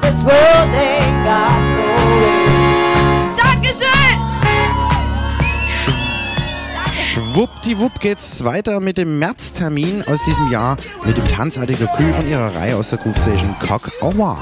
This 0.02 0.24
world 0.24 0.70
ain't 0.74 1.24
got 1.24 1.69
Schwuppdiwupp 7.32 8.00
geht's 8.00 8.44
weiter 8.44 8.80
mit 8.80 8.98
dem 8.98 9.20
Märztermin 9.20 10.02
aus 10.08 10.18
diesem 10.24 10.50
Jahr 10.50 10.76
mit 11.04 11.16
dem 11.16 11.24
tanzartigen 11.28 11.86
Kühl 11.96 12.12
von 12.12 12.28
ihrer 12.28 12.52
Reihe 12.56 12.76
aus 12.76 12.90
der 12.90 12.98
Groove 12.98 13.16
Station 13.18 13.54
Cock 13.60 13.92
Awa. 14.00 14.36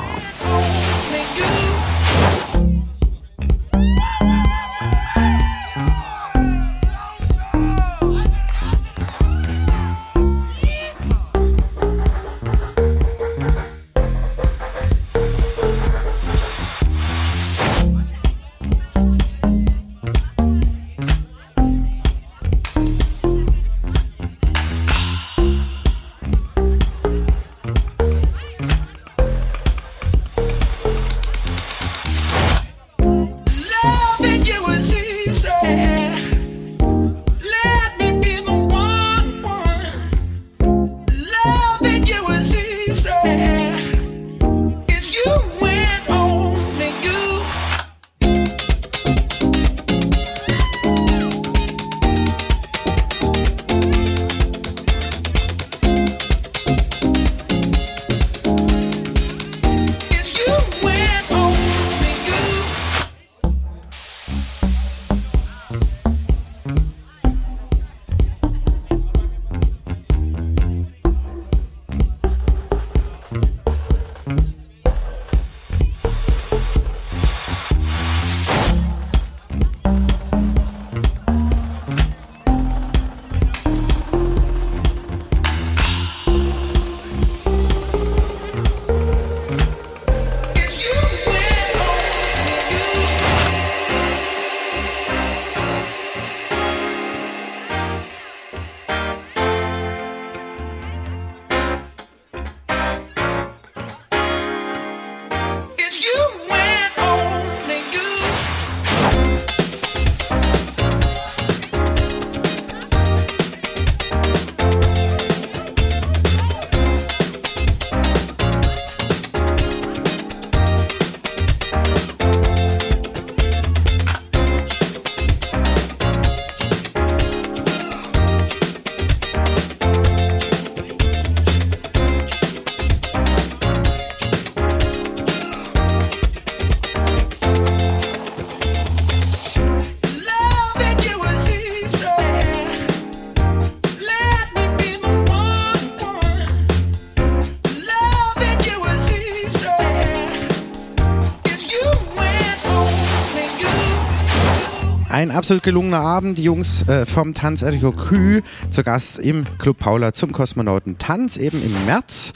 Absolut 155.39 155.63
gelungener 155.63 156.01
Abend. 156.01 156.37
Die 156.37 156.43
Jungs 156.43 156.87
äh, 156.89 157.07
vom 157.07 157.33
Tanz 157.33 157.63
Echo 157.63 157.93
Kü 157.93 158.43
zu 158.71 158.83
Gast 158.83 159.21
im 159.21 159.47
Club 159.59 159.79
Paula 159.79 160.13
zum 160.13 160.33
Kosmonauten 160.33 160.99
Tanz 160.99 161.37
eben 161.37 161.63
im 161.63 161.87
März. 161.87 162.33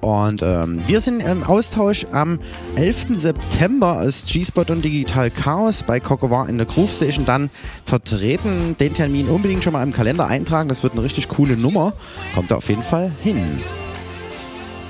Und 0.00 0.40
ähm, 0.42 0.80
wir 0.86 1.00
sind 1.00 1.20
im 1.20 1.42
Austausch 1.42 2.06
am 2.12 2.38
11. 2.76 3.06
September 3.16 3.98
als 3.98 4.26
G-Spot 4.26 4.66
und 4.68 4.84
Digital 4.84 5.32
Chaos 5.32 5.82
bei 5.82 5.98
Kokowar 5.98 6.48
in 6.48 6.56
der 6.56 6.66
Groove 6.66 6.92
Station 6.92 7.26
dann 7.26 7.50
vertreten. 7.84 8.76
Den 8.78 8.94
Termin 8.94 9.28
unbedingt 9.28 9.64
schon 9.64 9.72
mal 9.72 9.82
im 9.82 9.92
Kalender 9.92 10.28
eintragen. 10.28 10.68
Das 10.68 10.84
wird 10.84 10.92
eine 10.92 11.02
richtig 11.02 11.28
coole 11.28 11.56
Nummer. 11.56 11.94
Kommt 12.36 12.52
da 12.52 12.56
auf 12.56 12.68
jeden 12.68 12.82
Fall 12.82 13.10
hin. 13.24 13.60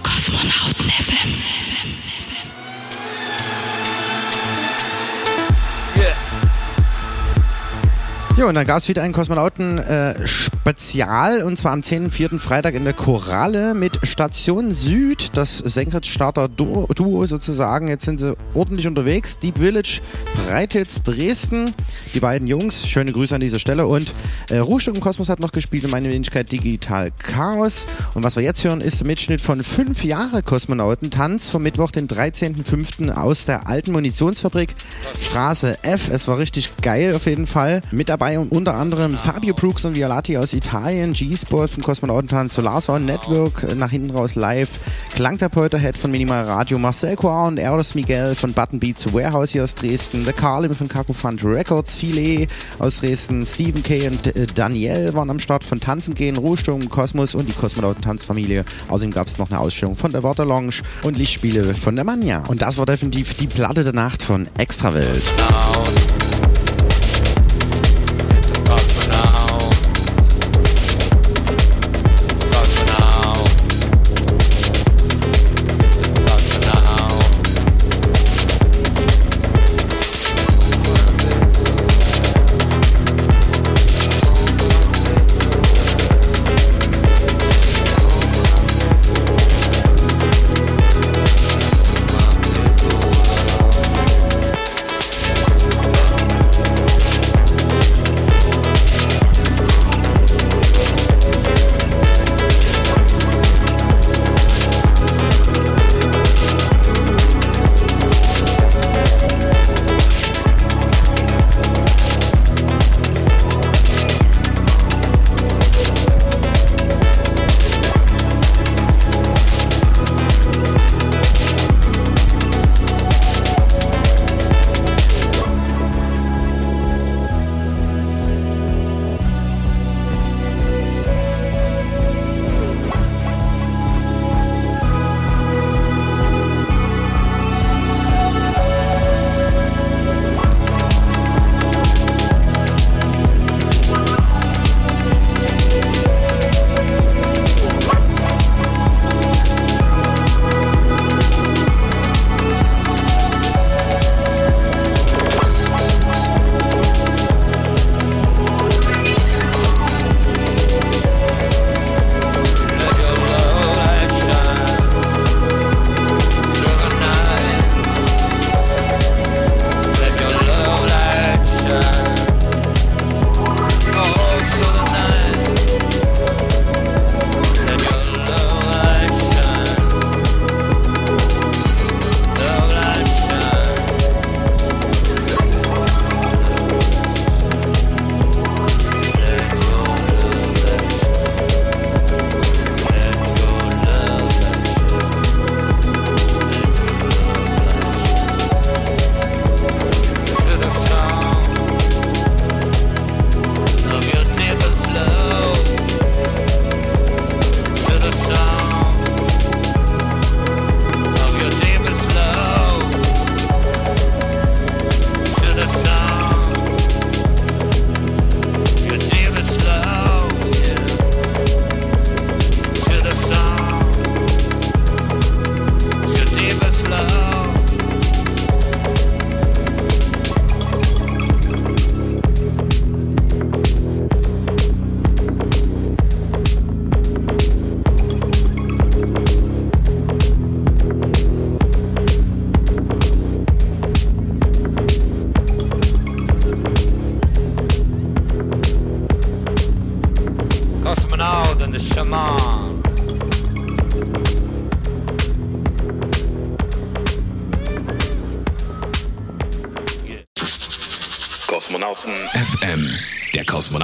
Kosmonauten 0.02 0.90
FM. 0.90 1.73
Ja, 8.44 8.50
und 8.50 8.56
dann 8.56 8.66
gab 8.66 8.76
es 8.76 8.90
wieder 8.90 9.02
ein 9.02 9.14
Kosmonauten-Spezial 9.14 11.42
und 11.44 11.56
zwar 11.56 11.72
am 11.72 11.80
10.4. 11.80 12.38
Freitag 12.38 12.74
in 12.74 12.84
der 12.84 12.92
Koralle 12.92 13.72
mit 13.72 14.06
Station 14.06 14.74
Süd, 14.74 15.30
das 15.32 15.56
Senkrechtstarter-Duo 15.56 17.24
sozusagen. 17.24 17.88
Jetzt 17.88 18.04
sind 18.04 18.20
sie 18.20 18.36
ordentlich 18.52 18.86
unterwegs. 18.86 19.38
Deep 19.38 19.56
Village, 19.56 20.02
Breititz, 20.44 21.02
Dresden. 21.02 21.72
Die 22.12 22.20
beiden 22.20 22.46
Jungs, 22.46 22.86
schöne 22.86 23.12
Grüße 23.12 23.34
an 23.34 23.40
dieser 23.40 23.58
Stelle. 23.58 23.86
Und 23.86 24.12
äh, 24.50 24.58
Ruhestück 24.58 24.94
im 24.94 25.00
Kosmos 25.00 25.30
hat 25.30 25.40
noch 25.40 25.52
gespielt 25.52 25.84
und 25.84 25.92
meine 25.92 26.10
Wenigkeit 26.10 26.52
Digital 26.52 27.12
Chaos. 27.12 27.86
Und 28.12 28.24
was 28.24 28.36
wir 28.36 28.42
jetzt 28.42 28.62
hören, 28.62 28.82
ist 28.82 29.00
der 29.00 29.06
Mitschnitt 29.06 29.40
von 29.40 29.64
fünf 29.64 30.04
Jahre 30.04 30.42
Kosmonautentanz 30.42 31.48
vom 31.48 31.62
Mittwoch, 31.62 31.92
den 31.92 32.08
13.05. 32.08 33.10
aus 33.10 33.46
der 33.46 33.68
alten 33.68 33.92
Munitionsfabrik 33.92 34.74
Straße 35.18 35.82
F. 35.82 36.10
Es 36.10 36.28
war 36.28 36.36
richtig 36.36 36.76
geil 36.82 37.14
auf 37.14 37.24
jeden 37.24 37.46
Fall. 37.46 37.80
Mit 37.90 38.10
dabei 38.10 38.33
dabei 38.34 38.38
und 38.38 38.52
unter 38.52 38.74
anderem 38.74 39.16
Fabio 39.16 39.54
Brooks 39.54 39.84
und 39.84 39.96
Violati 39.96 40.36
aus 40.36 40.52
Italien, 40.52 41.12
G-Sport 41.12 41.70
vom 41.70 41.82
Kosmonautentanz, 41.82 42.54
Solar 42.54 42.80
Sound 42.80 43.06
Network, 43.06 43.62
äh, 43.62 43.74
nach 43.74 43.90
hinten 43.90 44.10
raus 44.10 44.34
live, 44.34 44.68
Klangtherapeuter-Head 45.14 45.96
von 45.96 46.10
Minimal 46.10 46.44
Radio, 46.44 46.78
Marcel 46.78 47.16
Coa 47.16 47.48
und 47.48 47.58
Eros 47.58 47.94
Miguel 47.94 48.34
von 48.34 48.52
Button 48.52 48.80
Beats 48.80 49.12
Warehouse 49.12 49.52
hier 49.52 49.64
aus 49.64 49.74
Dresden, 49.74 50.24
The 50.24 50.32
Carlim 50.32 50.74
von 50.74 50.88
Fund 50.88 51.44
Records, 51.44 51.96
Filet 51.96 52.46
aus 52.78 53.00
Dresden, 53.00 53.44
Stephen 53.46 53.82
K. 53.82 54.08
und 54.08 54.26
äh, 54.26 54.46
Daniel 54.54 55.12
waren 55.14 55.30
am 55.30 55.38
Start 55.38 55.64
von 55.64 55.80
Tanzen 55.80 56.14
gehen, 56.14 56.36
Ruhesturm, 56.36 56.88
Kosmos 56.88 57.34
und 57.34 57.48
die 57.48 57.52
Kosmonauten-Tanzfamilie. 57.52 58.64
Außerdem 58.88 59.12
gab 59.12 59.26
es 59.26 59.38
noch 59.38 59.50
eine 59.50 59.60
Ausstellung 59.60 59.96
von 59.96 60.12
der 60.12 60.22
Water 60.22 60.44
Lounge 60.44 60.82
und 61.02 61.16
Lichtspiele 61.16 61.74
von 61.74 61.96
der 61.96 62.04
Manja. 62.04 62.42
Und 62.48 62.62
das 62.62 62.78
war 62.78 62.86
definitiv 62.86 63.34
die 63.34 63.46
Platte 63.46 63.84
der 63.84 63.92
Nacht 63.92 64.22
von 64.22 64.48
Extrawelt. 64.58 65.22
Cosmonaut 65.74 66.13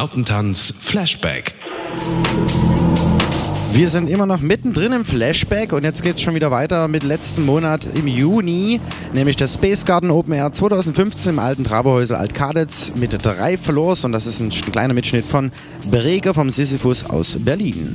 Der 0.01 0.07
Kosmonautentanz 0.07 0.72
Flashback. 0.80 1.55
Wir 3.74 3.88
sind 3.90 4.09
immer 4.09 4.24
noch 4.24 4.40
mittendrin 4.40 4.92
im 4.92 5.05
Flashback 5.05 5.74
und 5.74 5.84
jetzt 5.84 6.03
geht 6.03 6.16
es 6.16 6.22
schon 6.22 6.34
wieder 6.34 6.51
weiter 6.51 6.88
mit 6.88 7.03
letzten 7.03 7.44
Monat 7.44 7.86
im 7.94 8.07
Juni, 8.07 8.80
nämlich 9.12 9.36
der 9.36 9.46
Space 9.46 9.84
Garden 9.84 10.11
Open 10.11 10.32
Air 10.32 10.53
2015 10.53 11.32
im 11.32 11.38
alten 11.38 11.64
Traberhäusel 11.64 12.16
Altkaditz 12.16 12.92
mit 12.96 13.12
drei 13.22 13.59
Floors 13.59 14.07
und 14.07 14.12
das 14.12 14.26
ist 14.26 14.40
ein 14.40 14.48
kleiner 14.48 14.94
Mitschnitt 14.94 15.26
von 15.26 15.53
Breger 15.90 16.32
vom 16.32 16.48
Sisyphus 16.48 17.05
aus 17.05 17.36
Berlin. 17.38 17.94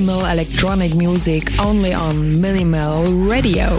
Minimal 0.00 0.26
electronic 0.26 0.94
music 0.94 1.58
only 1.58 1.92
on 1.92 2.40
Minimal 2.40 3.10
Radio. 3.28 3.78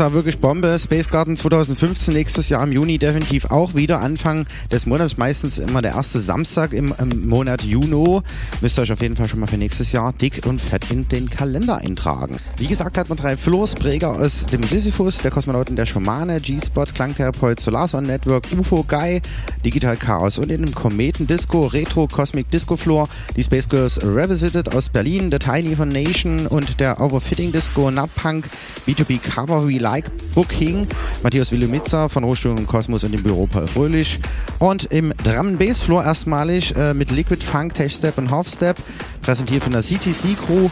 War 0.00 0.14
wirklich 0.14 0.38
Bombe. 0.38 0.78
Space 0.78 1.10
Garden 1.10 1.36
2015, 1.36 2.14
nächstes 2.14 2.48
Jahr 2.48 2.64
im 2.64 2.72
Juni 2.72 2.96
definitiv 2.96 3.44
auch 3.50 3.74
wieder. 3.74 4.00
Anfang 4.00 4.46
des 4.72 4.86
Monats, 4.86 5.18
meistens 5.18 5.58
immer 5.58 5.82
der 5.82 5.92
erste 5.92 6.20
Samstag 6.20 6.72
im, 6.72 6.94
im 6.98 7.28
Monat 7.28 7.62
Juni. 7.62 8.20
Müsst 8.62 8.78
ihr 8.78 8.82
euch 8.82 8.92
auf 8.92 9.02
jeden 9.02 9.16
Fall 9.16 9.28
schon 9.28 9.40
mal 9.40 9.46
für 9.46 9.58
nächstes 9.58 9.92
Jahr 9.92 10.14
dick 10.14 10.46
und 10.46 10.58
fett 10.58 10.90
in 10.90 11.06
den 11.08 11.28
Kalender 11.28 11.78
eintragen. 11.78 12.38
Wie 12.56 12.66
gesagt, 12.66 12.96
hat 12.96 13.10
man 13.10 13.18
drei 13.18 13.36
Floors, 13.36 13.74
Präger 13.74 14.12
aus 14.12 14.46
dem 14.46 14.62
Sisyphus, 14.62 15.18
der 15.18 15.30
Kosmonauten 15.30 15.76
der 15.76 15.84
Schamane, 15.84 16.40
G-Spot, 16.40 16.86
Klangtherapeut, 16.86 17.60
Solarson 17.60 18.06
Network, 18.06 18.44
UFO 18.56 18.82
Guy, 18.88 19.20
Digital 19.64 19.98
Chaos 19.98 20.38
und 20.38 20.50
in 20.50 20.62
dem 20.62 20.74
Kometen 20.74 21.26
Disco, 21.26 21.66
Retro 21.66 22.06
Cosmic 22.06 22.50
Disco 22.50 22.78
Floor, 22.78 23.06
die 23.36 23.42
Space 23.42 23.68
Girls 23.68 24.00
Revisited 24.02 24.74
aus 24.74 24.88
Berlin, 24.88 25.30
The 25.30 25.38
Tiny 25.38 25.76
von 25.76 25.88
Nation 25.88 26.46
und 26.46 26.80
der 26.80 27.00
Overfitting 27.00 27.52
Disco, 27.52 27.90
Napunk, 27.90 28.48
B2B 28.86 29.20
Cavalry 29.20 29.76
Like 29.90 30.08
Booking, 30.36 30.86
Matthias 31.24 31.50
Willimitzer 31.50 32.08
von 32.08 32.22
Rohstörung 32.22 32.58
und 32.58 32.68
Kosmos 32.68 33.02
und 33.02 33.10
dem 33.10 33.24
Büro 33.24 33.48
Paul 33.48 33.66
Fröhlich. 33.66 34.20
Und 34.60 34.84
im 34.84 35.12
Drum 35.24 35.58
Bass 35.58 35.80
Floor 35.80 36.04
erstmalig 36.04 36.76
äh, 36.76 36.94
mit 36.94 37.10
Liquid 37.10 37.44
Funk, 37.44 37.74
Tech 37.74 37.92
Step 37.92 38.16
und 38.16 38.30
Half 38.30 38.48
Step, 38.48 38.76
präsentiert 39.20 39.64
von 39.64 39.72
der 39.72 39.82
CTC 39.82 40.36
Crew, 40.46 40.68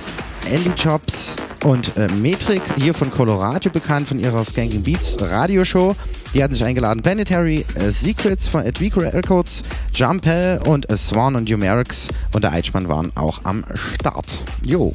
Andy 0.48 0.70
Jobs 0.76 1.34
und 1.64 1.96
äh, 1.96 2.06
Metrik, 2.06 2.62
hier 2.76 2.94
von 2.94 3.10
Colorado 3.10 3.70
bekannt, 3.70 4.06
von 4.06 4.20
ihrer 4.20 4.44
Skanking 4.44 4.84
Beats 4.84 5.16
Radioshow. 5.20 5.96
Die 6.32 6.44
hatten 6.44 6.54
sich 6.54 6.64
eingeladen 6.64 7.02
Planetary, 7.02 7.66
äh, 7.74 7.90
Secrets 7.90 8.46
von 8.46 8.64
Edwico 8.64 9.00
Records, 9.00 9.64
Jumpel 9.92 10.60
und 10.64 10.88
äh, 10.88 10.96
Swan 10.96 11.34
und 11.34 11.50
Numerics 11.50 12.06
und 12.32 12.44
der 12.44 12.52
Eichmann 12.52 12.88
waren 12.88 13.10
auch 13.16 13.44
am 13.44 13.64
Start. 13.74 14.26
Jo. 14.62 14.92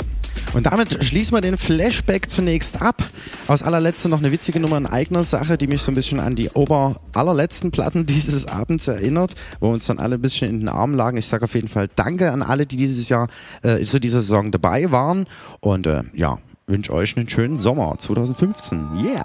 Und 0.53 0.67
damit 0.67 1.03
schließen 1.03 1.35
wir 1.35 1.41
den 1.41 1.57
Flashback 1.57 2.29
zunächst 2.29 2.81
ab. 2.81 3.03
Aus 3.47 3.63
allerletzter 3.63 4.09
noch 4.09 4.19
eine 4.19 4.31
witzige 4.31 4.59
Nummer 4.59 4.77
in 4.77 4.85
eigener 4.85 5.23
Sache, 5.23 5.57
die 5.57 5.67
mich 5.67 5.81
so 5.81 5.91
ein 5.91 5.95
bisschen 5.95 6.19
an 6.19 6.35
die 6.35 6.49
ober 6.51 6.97
allerletzten 7.13 7.71
Platten 7.71 8.05
dieses 8.07 8.47
Abends 8.47 8.87
erinnert, 8.87 9.33
wo 9.59 9.69
uns 9.69 9.85
dann 9.85 9.99
alle 9.99 10.15
ein 10.15 10.21
bisschen 10.21 10.49
in 10.49 10.59
den 10.59 10.69
Armen 10.69 10.95
lagen. 10.95 11.17
Ich 11.17 11.27
sage 11.27 11.45
auf 11.45 11.55
jeden 11.55 11.69
Fall 11.69 11.89
Danke 11.95 12.31
an 12.31 12.43
alle, 12.43 12.65
die 12.65 12.77
dieses 12.77 13.09
Jahr 13.09 13.27
äh, 13.63 13.83
zu 13.83 13.99
dieser 13.99 14.21
Saison 14.21 14.51
dabei 14.51 14.91
waren. 14.91 15.25
Und 15.59 15.87
äh, 15.87 16.03
ja, 16.13 16.37
wünsche 16.67 16.93
euch 16.93 17.17
einen 17.17 17.29
schönen 17.29 17.57
Sommer 17.57 17.95
2015. 17.99 18.89
Yeah! 19.03 19.23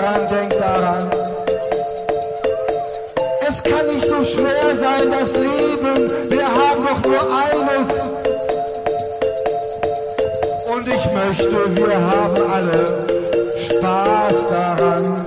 Daran, 0.00 0.26
denk 0.28 0.52
daran. 0.58 1.10
Es 3.48 3.62
kann 3.62 3.86
nicht 3.86 4.06
so 4.06 4.22
schwer 4.22 4.76
sein, 4.76 5.10
das 5.10 5.32
Leben, 5.32 6.10
wir 6.30 6.46
haben 6.46 6.86
doch 6.86 7.02
nur 7.04 7.24
eines. 7.44 8.08
Und 10.72 10.86
ich 10.86 11.04
möchte, 11.12 11.76
wir 11.76 12.00
haben 12.12 12.36
alle 12.52 13.06
Spaß 13.56 14.48
daran. 14.50 15.24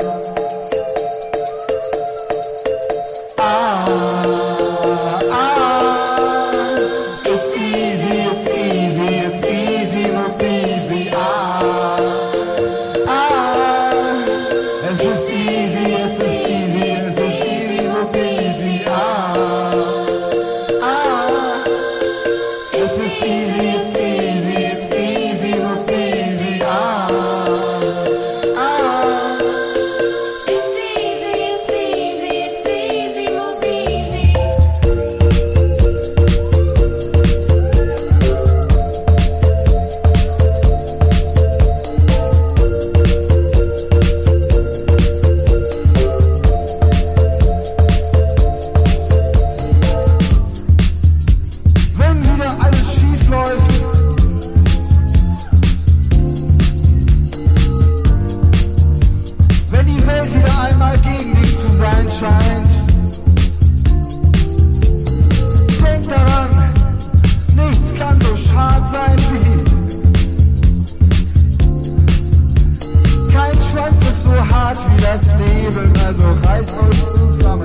Wie 74.90 75.02
das 75.02 75.28
Leben, 75.40 75.94
also 76.06 76.28
reißt 76.48 76.78
euch 76.78 77.06
zusammen 77.06 77.61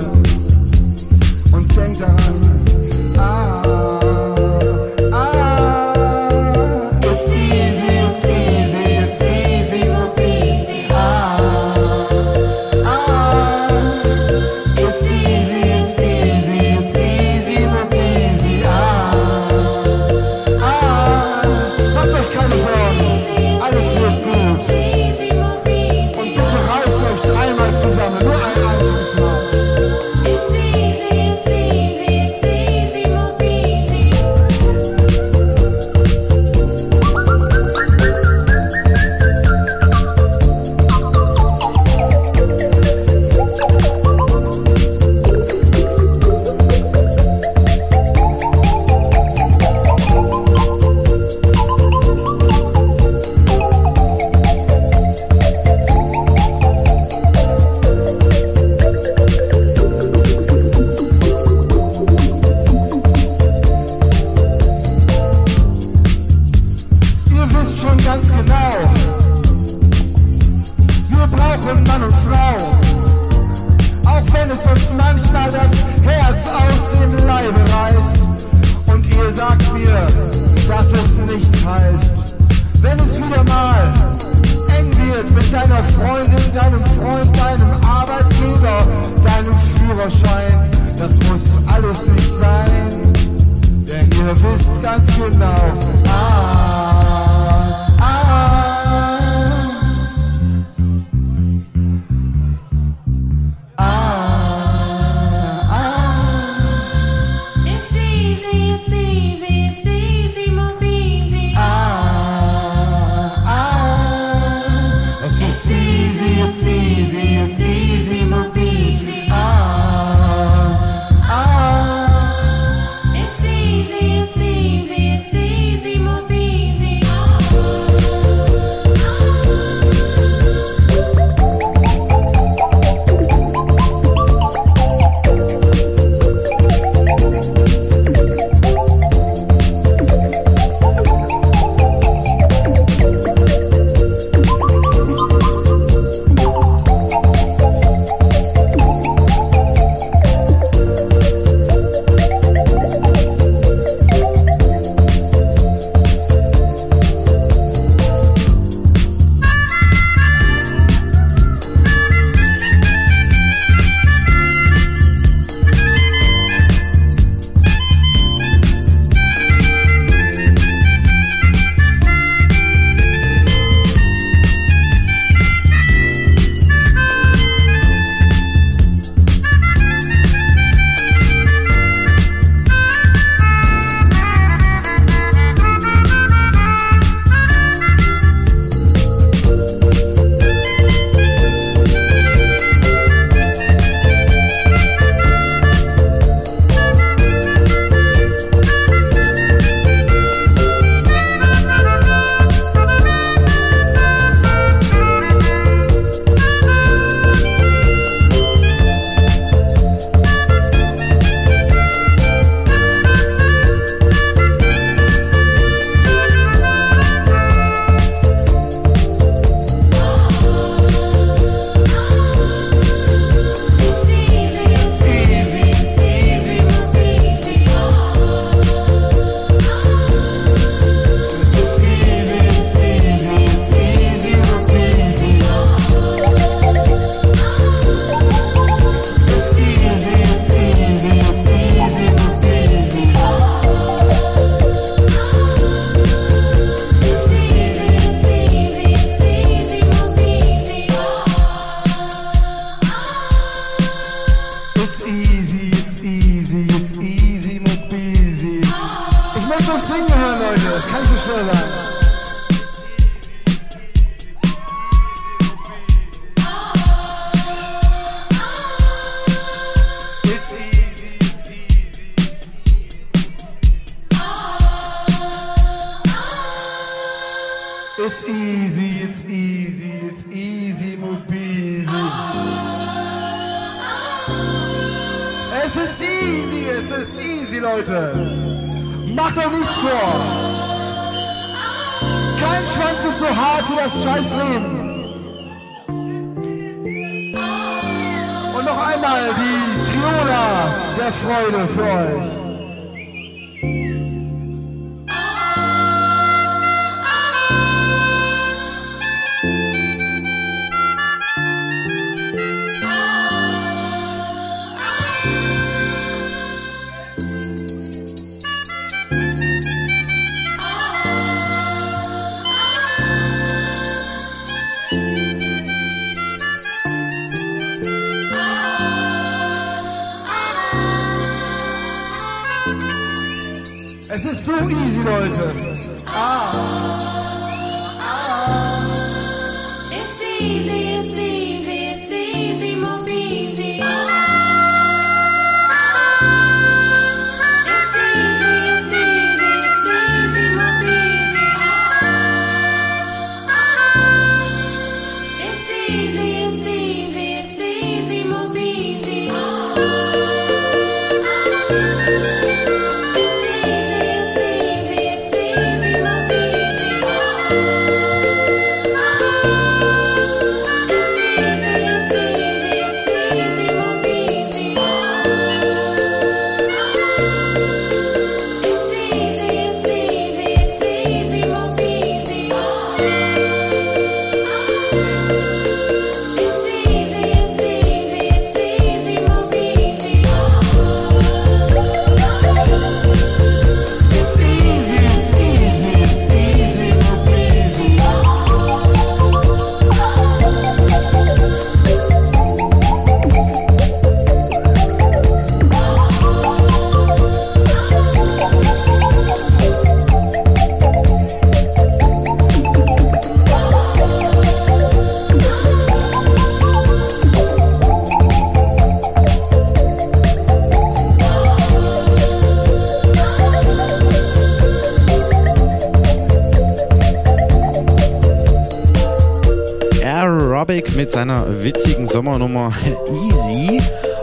seiner 431.17 431.63
witzigen 431.63 432.05
Sommernummer 432.05 432.71
Easy. 433.11 433.81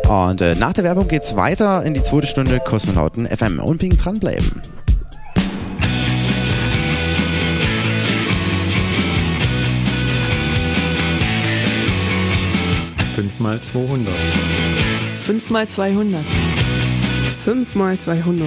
Und 0.09 0.41
äh, 0.41 0.55
nach 0.55 0.73
der 0.75 0.85
Werbung 0.85 1.09
geht's 1.09 1.35
weiter 1.35 1.83
in 1.83 1.93
die 1.93 2.05
zweite 2.05 2.29
Stunde 2.29 2.61
Kosmonauten 2.61 3.27
FM. 3.27 3.59
Unbedingt 3.59 4.05
dranbleiben. 4.05 4.63
Fünfmal 13.17 13.61
200. 13.61 14.15
5 15.27 15.51
mal 15.51 15.67
200. 15.67 16.21
5 17.45 17.75
mal 17.75 17.99
200. 17.99 18.47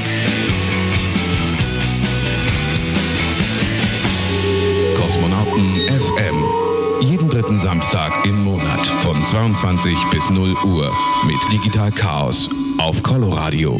Jeden 7.01 7.31
dritten 7.31 7.57
Samstag 7.57 8.25
im 8.25 8.43
Monat 8.43 8.85
von 8.85 9.25
22 9.25 9.97
bis 10.11 10.29
0 10.29 10.55
Uhr 10.65 10.95
mit 11.25 11.37
Digital 11.51 11.91
Chaos 11.91 12.47
auf 12.77 13.01
Coloradio. 13.01 13.75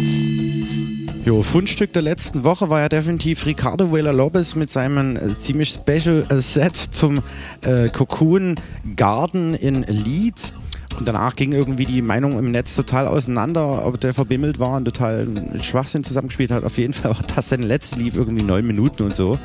Jo, 1.23 1.43
Fundstück 1.43 1.93
der 1.93 2.01
letzten 2.01 2.43
Woche 2.43 2.71
war 2.71 2.79
ja 2.79 2.89
definitiv 2.89 3.45
Ricardo 3.45 3.93
Vela 3.93 4.09
Lopez 4.09 4.55
mit 4.55 4.71
seinem 4.71 5.17
äh, 5.17 5.37
ziemlich 5.37 5.69
special 5.69 6.25
äh, 6.29 6.41
Set 6.41 6.75
zum 6.75 7.19
äh, 7.61 7.89
Cocoon 7.89 8.55
Garden 8.95 9.53
in 9.53 9.83
Leeds. 9.83 10.51
Und 10.97 11.07
danach 11.07 11.35
ging 11.35 11.51
irgendwie 11.51 11.85
die 11.85 12.01
Meinung 12.01 12.37
im 12.37 12.51
Netz 12.51 12.75
total 12.75 13.07
auseinander, 13.07 13.85
ob 13.85 13.99
der 13.99 14.13
verbimmelt 14.13 14.59
war 14.59 14.77
und 14.77 14.85
total 14.85 15.27
Schwachsinn 15.61 16.03
zusammengespielt 16.03 16.51
hat. 16.51 16.63
Auf 16.63 16.77
jeden 16.77 16.93
Fall 16.93 17.11
war 17.11 17.25
das 17.35 17.49
sein 17.49 17.61
letzte 17.61 17.95
lief 17.95 18.15
irgendwie 18.15 18.43
neun 18.43 18.65
Minuten 18.65 19.03
und 19.03 19.15
so. 19.15 19.39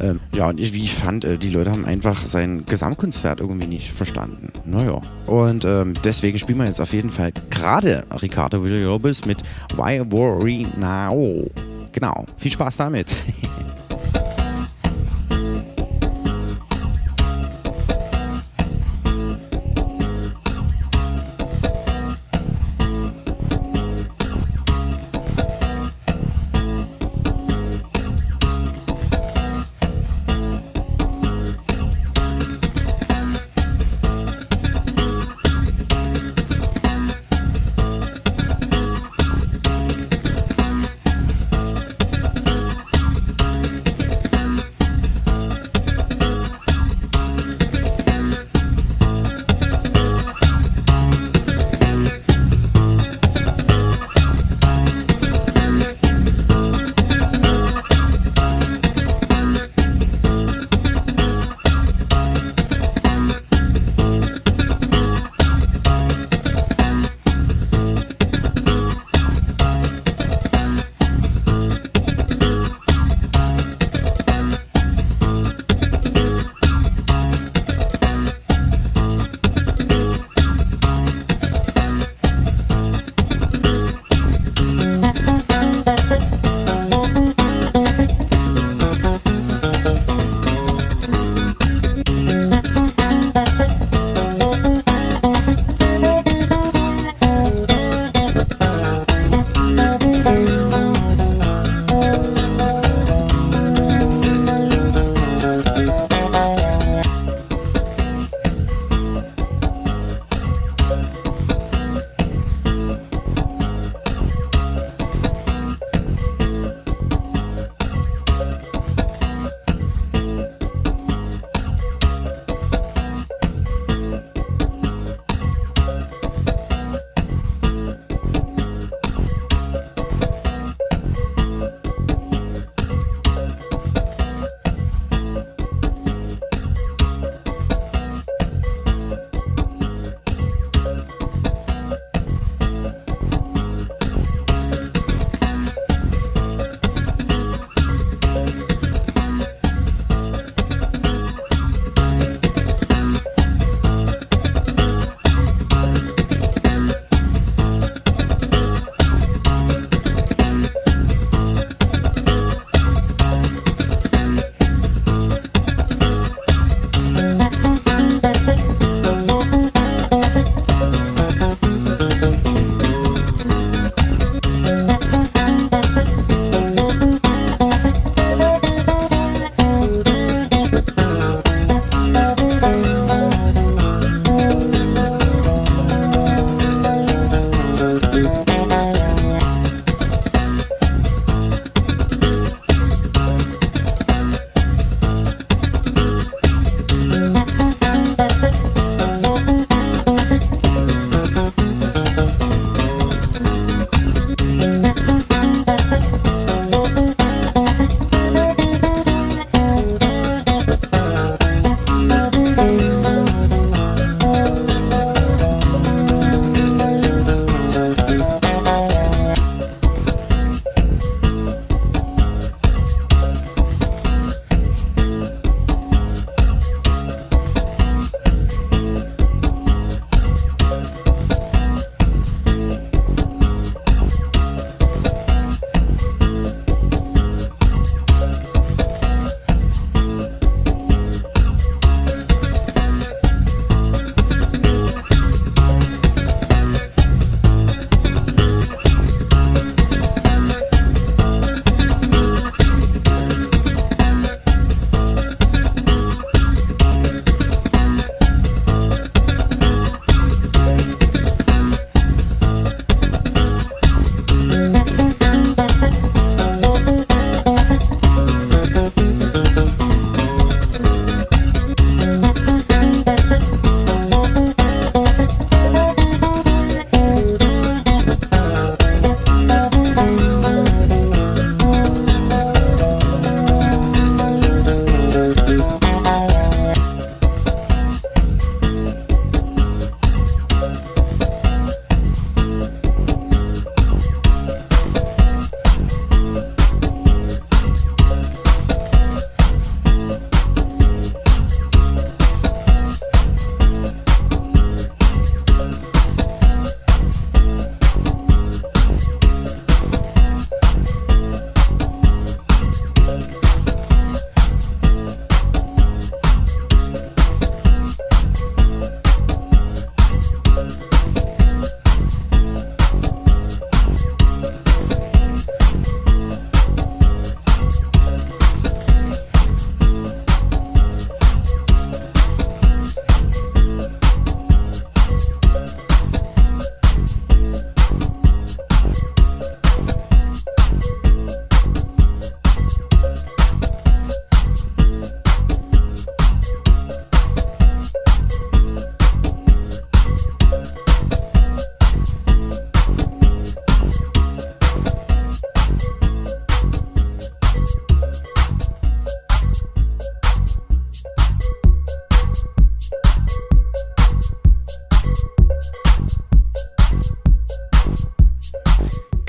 Ähm, 0.00 0.20
ja, 0.32 0.48
und 0.48 0.60
ich, 0.60 0.72
wie 0.72 0.82
ich 0.82 0.94
fand, 0.94 1.24
äh, 1.24 1.38
die 1.38 1.50
Leute 1.50 1.70
haben 1.70 1.84
einfach 1.84 2.24
sein 2.24 2.64
Gesamtkunstwert 2.66 3.40
irgendwie 3.40 3.66
nicht 3.66 3.92
verstanden. 3.92 4.52
Naja. 4.64 5.00
Und 5.26 5.64
ähm, 5.64 5.94
deswegen 6.04 6.38
spielen 6.38 6.58
wir 6.58 6.66
jetzt 6.66 6.80
auf 6.80 6.92
jeden 6.92 7.10
Fall 7.10 7.32
gerade 7.50 8.04
Ricardo 8.22 8.64
Villalobos 8.64 9.24
mit 9.24 9.42
Why 9.76 10.02
Worry 10.10 10.66
Now. 10.76 11.50
Genau. 11.92 12.26
Viel 12.36 12.52
Spaß 12.52 12.76
damit. 12.76 13.14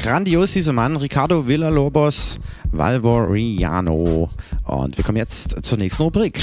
Grandios, 0.10 0.54
dieser 0.54 0.74
Mann, 0.74 0.98
Ricardo 0.98 1.48
Villalobos 1.48 2.40
Valvoriano. 2.72 4.28
Und 4.64 4.98
wir 4.98 5.04
kommen 5.06 5.20
jetzt 5.20 5.64
zur 5.64 5.78
nächsten 5.78 6.02
Rubrik. 6.02 6.42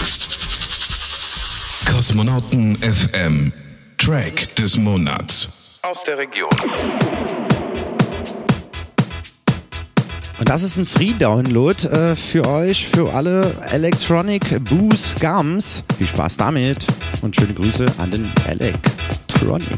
Kosmonauten 1.91 2.77
FM. 2.77 3.53
Track 3.99 4.55
des 4.55 4.77
Monats. 4.77 5.81
Aus 5.83 6.05
der 6.05 6.17
Region. 6.17 6.49
Und 10.39 10.49
das 10.49 10.63
ist 10.63 10.77
ein 10.77 10.87
Free-Download 10.87 11.89
äh, 11.89 12.15
für 12.15 12.47
euch, 12.47 12.87
für 12.87 13.13
alle 13.15 13.53
Electronic 13.73 14.63
Booze 14.63 15.17
Gums. 15.21 15.83
Viel 15.99 16.07
Spaß 16.07 16.37
damit 16.37 16.87
und 17.23 17.35
schöne 17.35 17.55
Grüße 17.55 17.87
an 17.99 18.13
den 18.13 18.31
Electronic. 18.47 19.77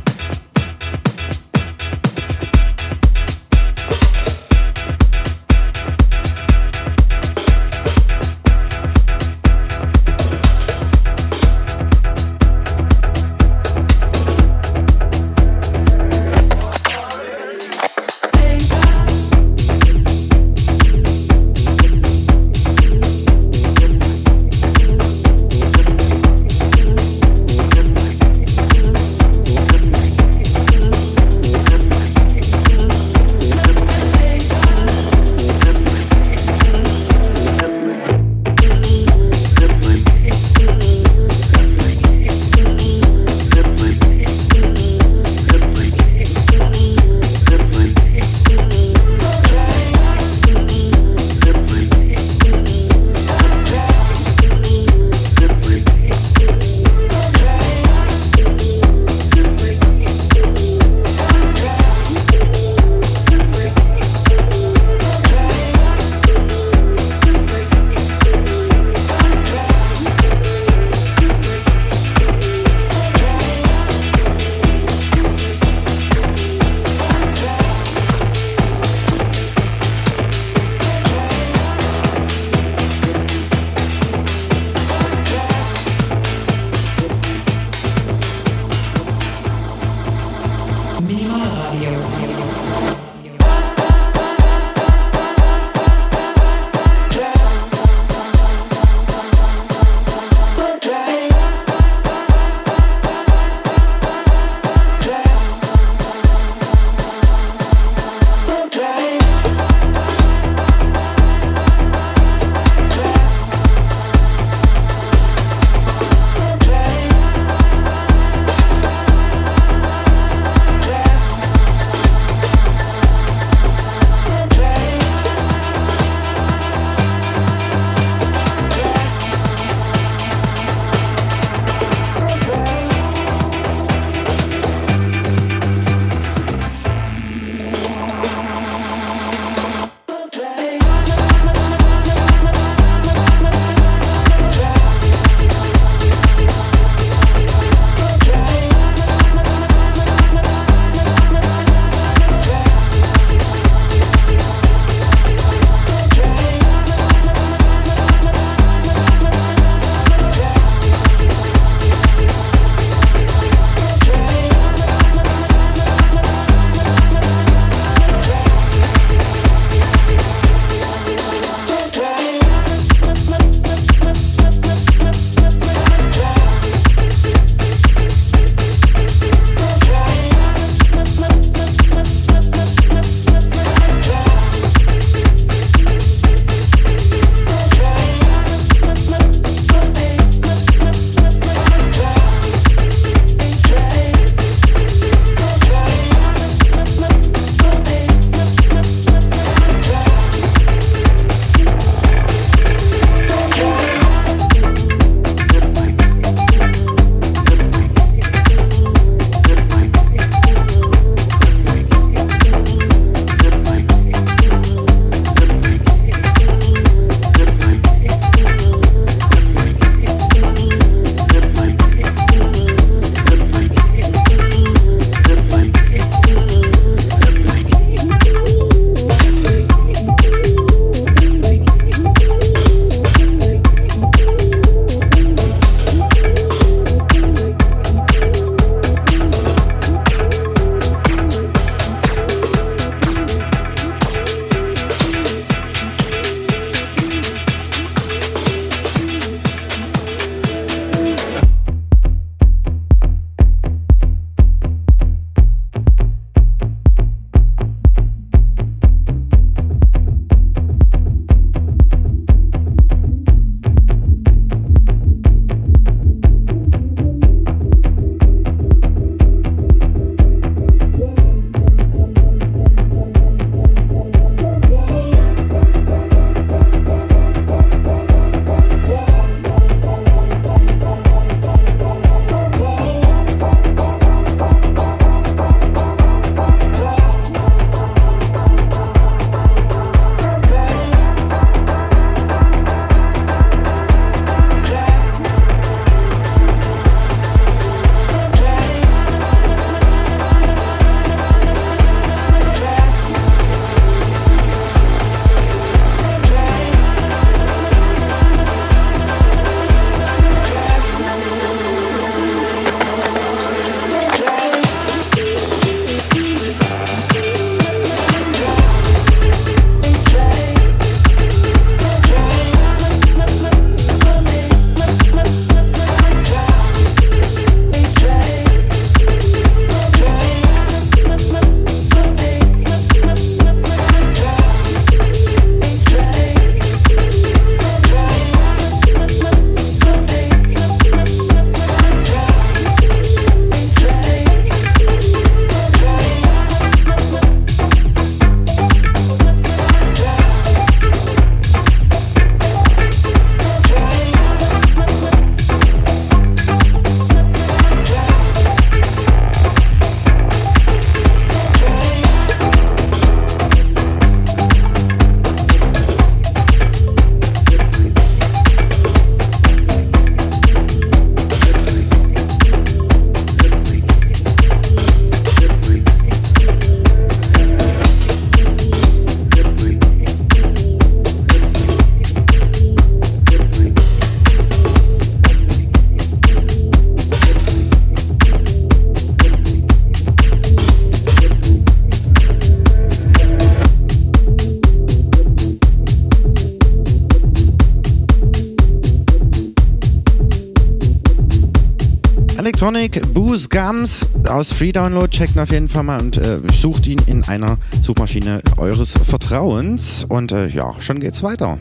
Electronic 402.59 403.15
Booze 403.15 403.49
Gums 403.49 404.05
aus 404.29 404.53
Free 404.53 404.73
Download. 404.73 405.09
Checkt 405.09 405.37
ihn 405.37 405.41
auf 405.43 405.53
jeden 405.53 405.69
Fall 405.69 405.85
mal 405.85 406.01
und 406.01 406.17
äh, 406.17 406.41
sucht 406.61 406.89
ihn 406.89 407.01
in 407.07 407.23
einer 407.29 407.57
Suchmaschine 407.85 408.43
eures 408.57 408.95
Vertrauens. 408.95 410.05
Und 410.09 410.33
äh, 410.33 410.49
ja, 410.49 410.75
schon 410.81 410.99
geht's 410.99 411.23
weiter. 411.23 411.57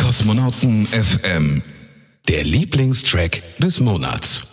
Kosmonauten 0.00 0.86
FM. 0.86 1.60
Der 2.26 2.44
Lieblingstrack 2.44 3.42
des 3.58 3.80
Monats. 3.80 4.51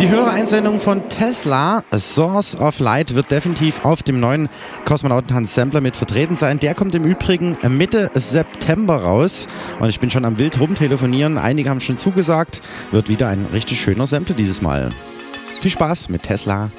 Die 0.00 0.08
Hörereinsendung 0.08 0.78
von 0.78 1.08
Tesla, 1.08 1.82
Source 1.92 2.54
of 2.54 2.78
Light, 2.78 3.16
wird 3.16 3.32
definitiv 3.32 3.84
auf 3.84 4.04
dem 4.04 4.20
neuen 4.20 4.48
Kosmonautentanz 4.84 5.56
Sampler 5.56 5.80
mit 5.80 5.96
vertreten 5.96 6.36
sein. 6.36 6.60
Der 6.60 6.76
kommt 6.76 6.94
im 6.94 7.02
Übrigen 7.02 7.58
Mitte 7.68 8.08
September 8.14 9.02
raus 9.02 9.48
und 9.80 9.88
ich 9.88 9.98
bin 9.98 10.08
schon 10.08 10.24
am 10.24 10.38
wild 10.38 10.60
rumtelefonieren. 10.60 11.36
Einige 11.36 11.70
haben 11.70 11.80
schon 11.80 11.98
zugesagt. 11.98 12.60
Wird 12.92 13.08
wieder 13.08 13.26
ein 13.26 13.46
richtig 13.52 13.80
schöner 13.80 14.06
Sampler 14.06 14.36
dieses 14.36 14.62
Mal. 14.62 14.90
Viel 15.60 15.72
Spaß 15.72 16.10
mit 16.10 16.22
Tesla. 16.22 16.70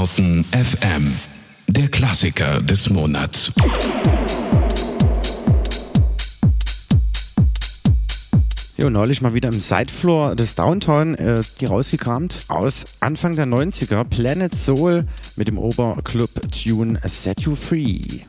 Astronauten 0.00 0.44
FM, 0.44 1.14
der 1.68 1.88
Klassiker 1.88 2.62
des 2.62 2.88
Monats. 2.88 3.52
Ja, 8.78 8.88
neulich 8.88 9.20
mal 9.20 9.34
wieder 9.34 9.50
im 9.50 9.60
Sidefloor 9.60 10.36
des 10.36 10.54
Downtown 10.54 11.16
äh, 11.16 11.42
die 11.60 11.66
rausgekramt. 11.66 12.46
Aus 12.48 12.86
Anfang 13.00 13.36
der 13.36 13.44
90er, 13.44 14.04
Planet 14.04 14.56
Soul 14.56 15.04
mit 15.36 15.48
dem 15.48 15.58
Oberclub-Tune 15.58 16.98
Set 17.04 17.42
You 17.42 17.54
Free. 17.54 18.20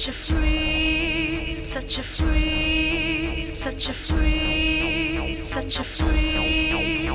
such 0.00 0.08
a 0.08 0.12
free, 0.12 1.62
such 1.62 1.98
a 1.98 2.02
free, 2.02 3.50
such 3.52 3.90
a 3.90 3.92
free, 3.92 5.40
such 5.44 5.78
a 5.78 5.84
free. 5.84 7.06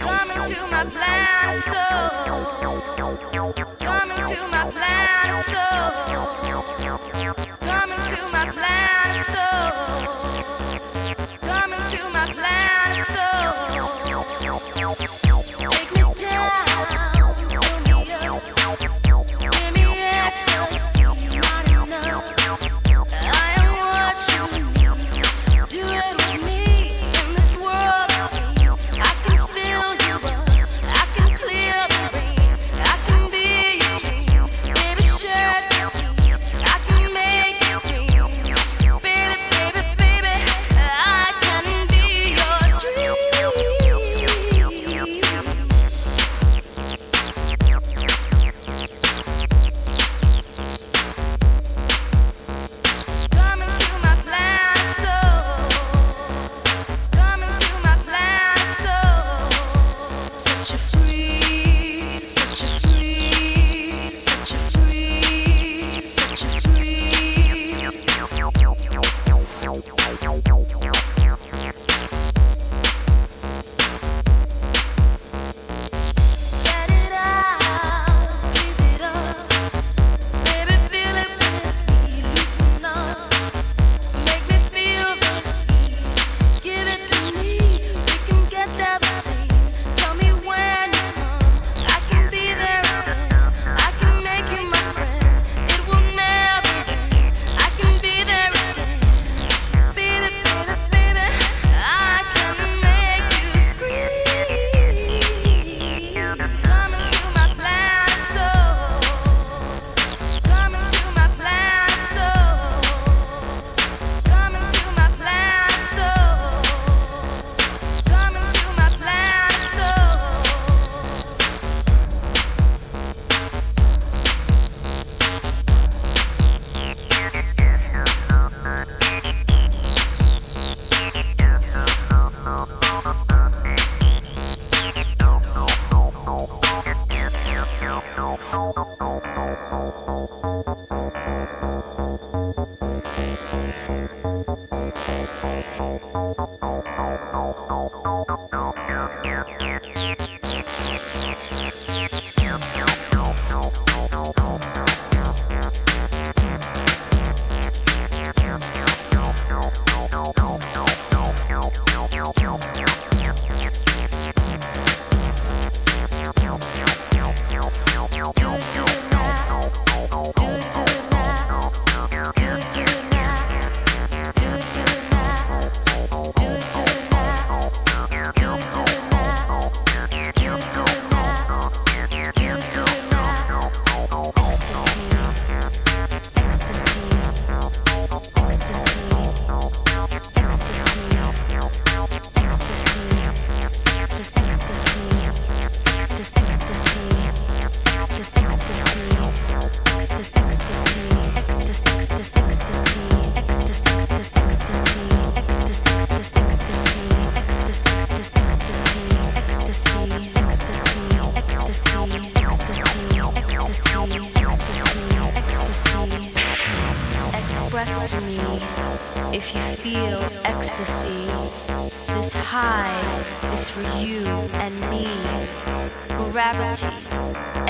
Coming 0.00 0.52
to 0.52 0.60
my 0.72 0.84
plan, 0.86 1.60
so. 1.60 2.89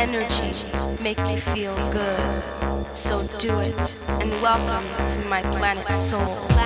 energy 0.01 0.55
make 1.03 1.19
me 1.19 1.37
feel 1.37 1.77
good. 1.93 2.43
So 2.91 3.19
do 3.37 3.59
it 3.61 3.99
and 4.09 4.31
welcome 4.41 4.87
to 5.11 5.21
my 5.29 5.43
planet 5.43 5.87
soul. 5.93 6.60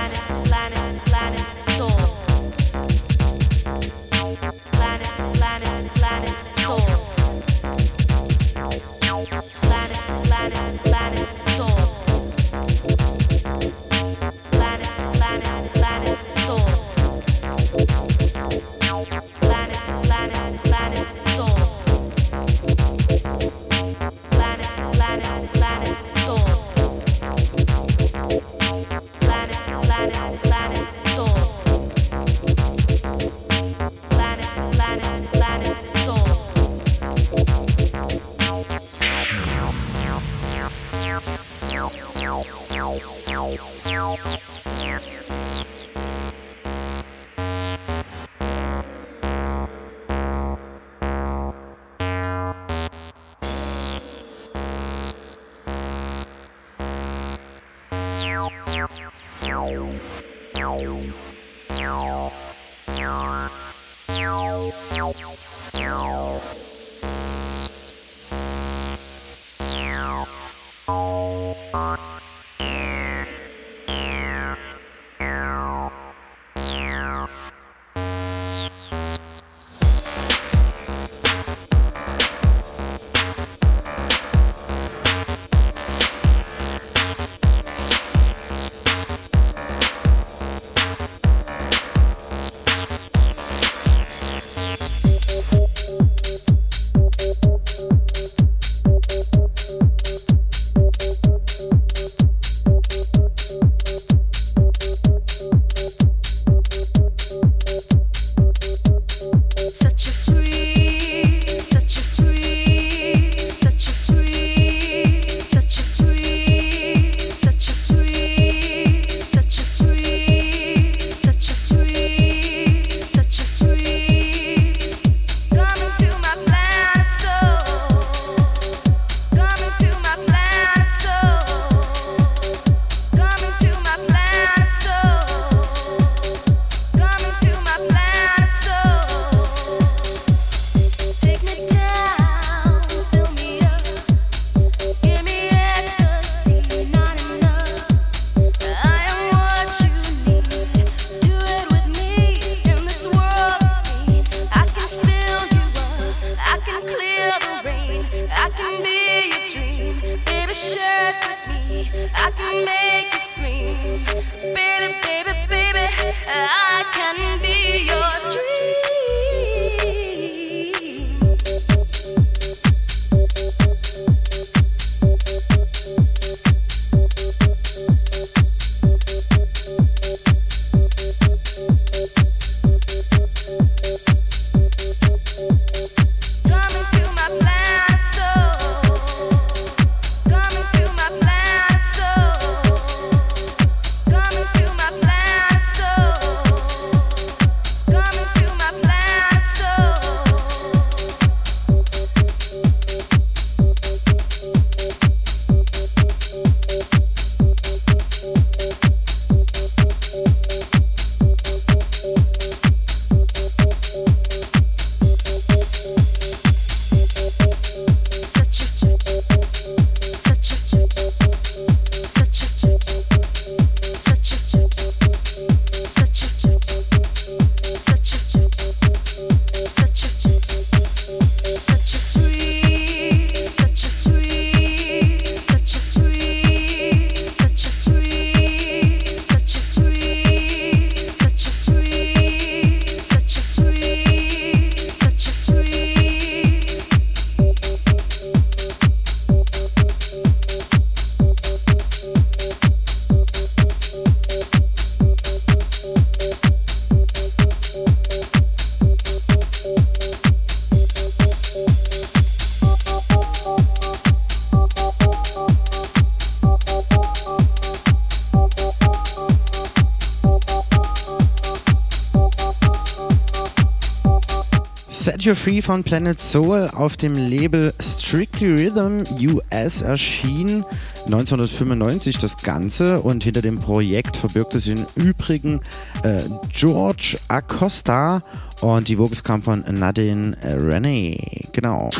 Free 275.35 275.63
von 275.63 275.85
Planet 275.85 276.21
Soul 276.21 276.71
auf 276.75 276.97
dem 276.97 277.15
Label 277.15 277.73
Strictly 277.81 278.69
Rhythm 278.69 279.05
US 279.21 279.83
erschien 279.83 280.65
1995 281.07 282.19
das 282.19 282.37
Ganze 282.39 283.01
und 283.01 283.25
hinter 283.25 283.43
dem 283.43 283.59
Projekt 283.59 284.17
verbirgte 284.17 284.61
sich 284.61 284.75
im 284.75 284.87
Übrigen 284.95 285.61
äh, 286.03 286.23
George 286.49 287.19
Acosta 287.29 288.23
und 288.61 288.89
die 288.89 288.99
Vocals 288.99 289.25
kam 289.25 289.43
von 289.43 289.65
Nadine 289.69 290.37
Rennie. 290.43 291.49
Genau. 291.53 291.91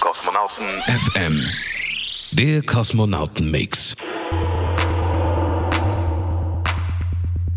Kosmonauten 0.00 0.64
FM. 0.86 1.44
Der 2.32 2.62
Kosmonauten-Mix. 2.62 3.96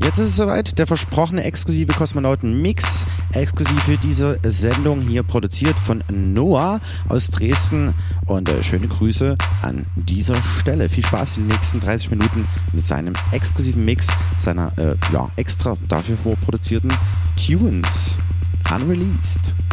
Jetzt 0.05 0.19
ist 0.19 0.29
es 0.29 0.35
soweit, 0.35 0.77
der 0.77 0.85
versprochene 0.85 1.43
exklusive 1.43 1.91
Kosmonauten-Mix, 1.91 3.07
exklusiv 3.35 3.79
für 3.83 3.97
diese 3.97 4.39
Sendung 4.43 5.01
hier 5.01 5.23
produziert 5.23 5.77
von 5.79 6.03
Noah 6.09 6.79
aus 7.09 7.27
Dresden. 7.27 7.93
Und 8.25 8.49
äh, 8.49 8.63
schöne 8.63 8.87
Grüße 8.87 9.37
an 9.61 9.85
dieser 9.95 10.41
Stelle. 10.59 10.89
Viel 10.89 11.05
Spaß 11.05 11.37
in 11.37 11.43
den 11.43 11.55
nächsten 11.55 11.79
30 11.79 12.11
Minuten 12.11 12.47
mit 12.73 12.85
seinem 12.85 13.13
exklusiven 13.31 13.85
Mix, 13.85 14.07
seiner 14.39 14.71
äh, 14.77 14.95
ja, 15.13 15.29
extra 15.35 15.77
dafür 15.87 16.17
vorproduzierten 16.17 16.93
Tunes. 17.35 18.17
Unreleased. 18.73 19.64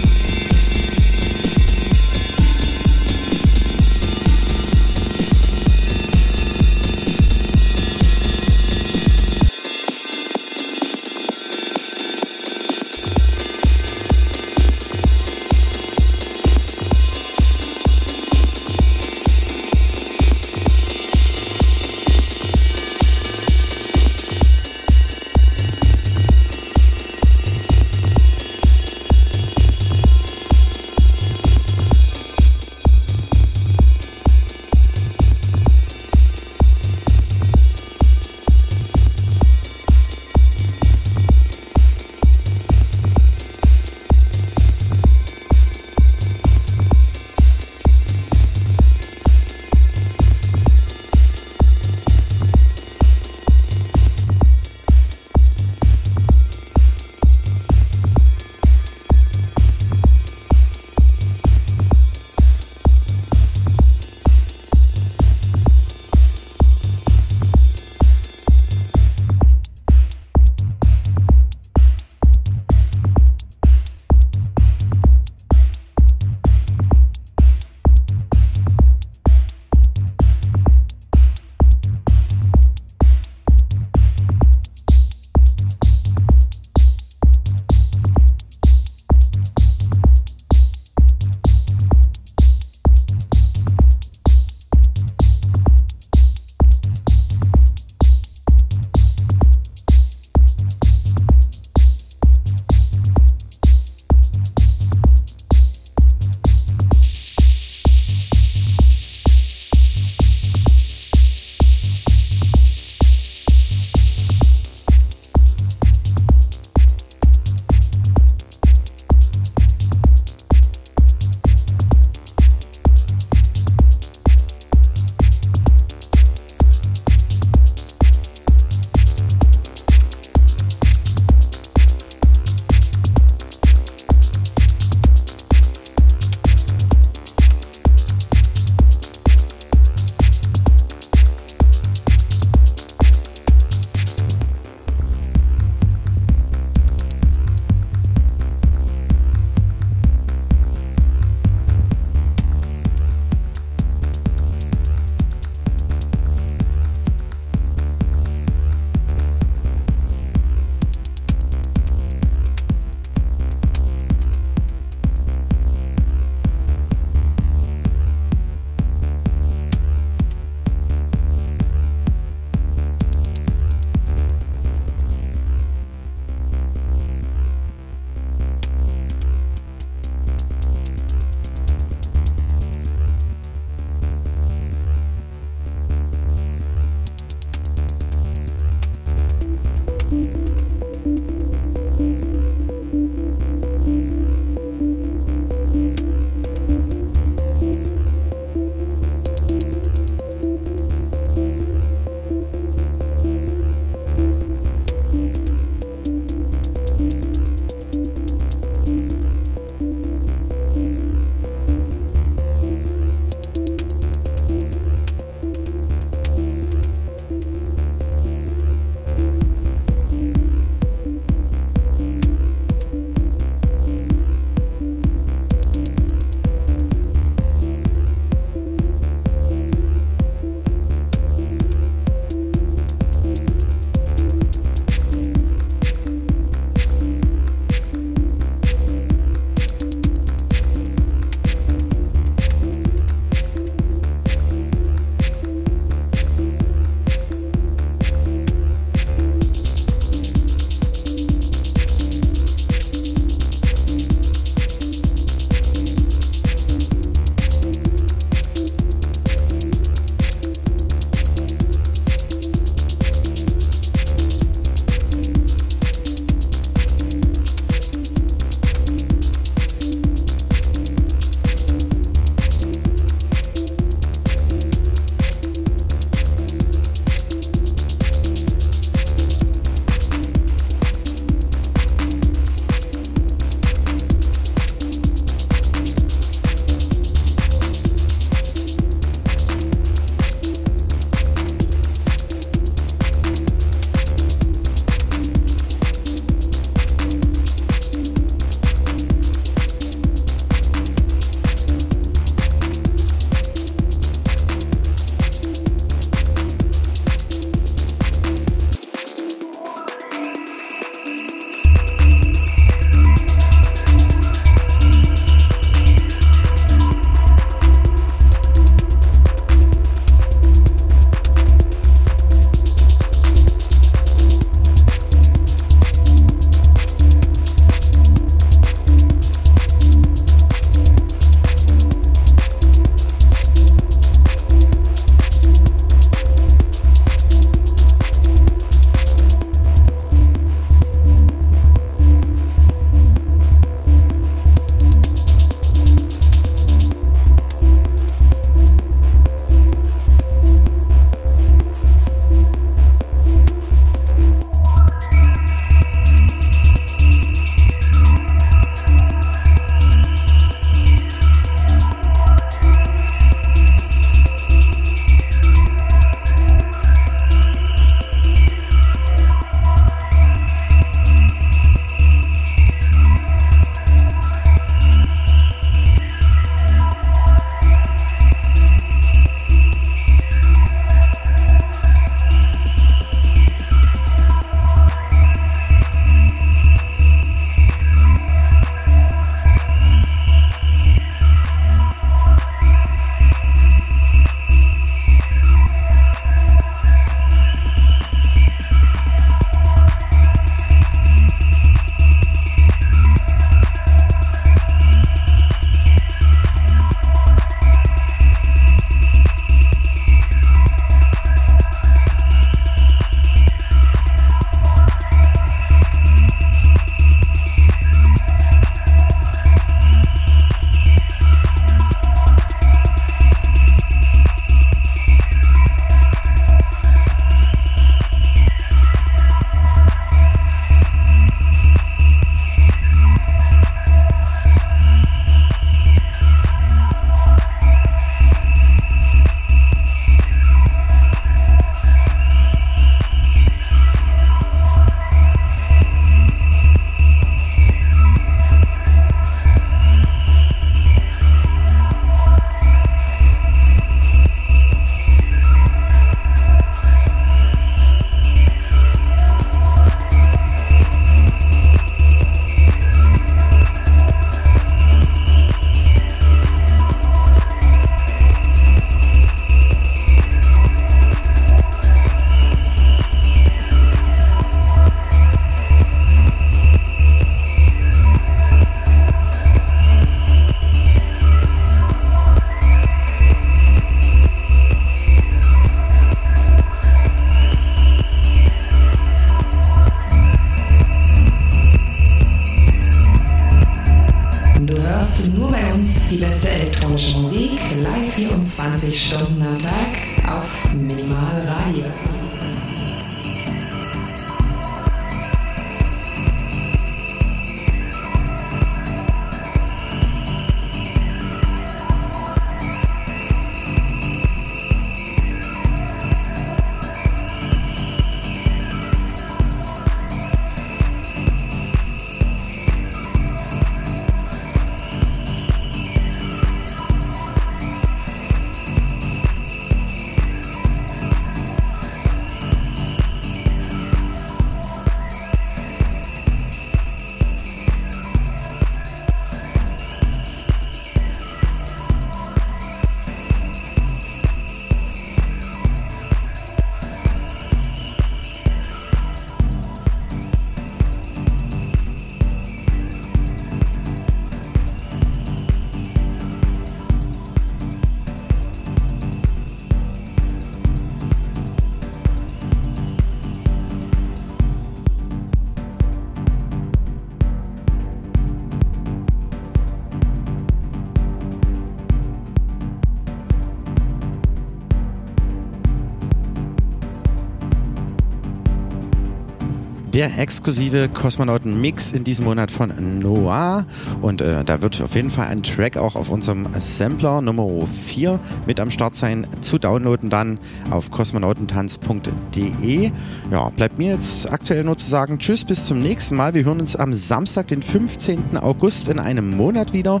Der 579.94 580.18
exklusive 580.18 580.88
Kosmonauten-Mix 580.88 581.92
in 581.92 582.02
diesem 582.02 582.24
Monat 582.24 582.50
von 582.50 582.72
Noah. 583.00 583.66
Und 584.00 584.22
äh, 584.22 584.42
da 584.42 584.62
wird 584.62 584.80
auf 584.80 584.94
jeden 584.94 585.10
Fall 585.10 585.26
ein 585.26 585.42
Track 585.42 585.76
auch 585.76 585.96
auf 585.96 586.08
unserem 586.08 586.48
Sampler 586.58 587.20
Nummer 587.20 587.46
4 587.66 588.18
mit 588.46 588.58
am 588.58 588.70
Start 588.70 588.96
sein. 588.96 589.26
Zu 589.42 589.58
downloaden 589.58 590.08
dann 590.08 590.38
auf 590.70 590.90
kosmonautentanz.de. 590.90 592.90
Ja, 593.30 593.50
bleibt 593.50 593.78
mir 593.78 593.92
jetzt 593.92 594.32
aktuell 594.32 594.64
nur 594.64 594.78
zu 594.78 594.88
sagen, 594.88 595.18
tschüss, 595.18 595.44
bis 595.44 595.66
zum 595.66 595.80
nächsten 595.80 596.16
Mal. 596.16 596.32
Wir 596.32 596.44
hören 596.44 596.60
uns 596.60 596.74
am 596.74 596.94
Samstag, 596.94 597.48
den 597.48 597.60
15. 597.60 598.38
August 598.38 598.88
in 598.88 598.98
einem 598.98 599.36
Monat 599.36 599.74
wieder. 599.74 600.00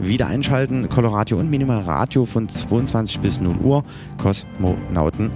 Wieder 0.00 0.26
einschalten, 0.26 0.90
Coloradio 0.90 1.38
und 1.38 1.48
Minimal 1.48 1.80
Radio 1.80 2.26
von 2.26 2.46
22 2.46 3.20
bis 3.20 3.40
0 3.40 3.56
Uhr. 3.56 3.84
Kosmonauten 4.18 5.30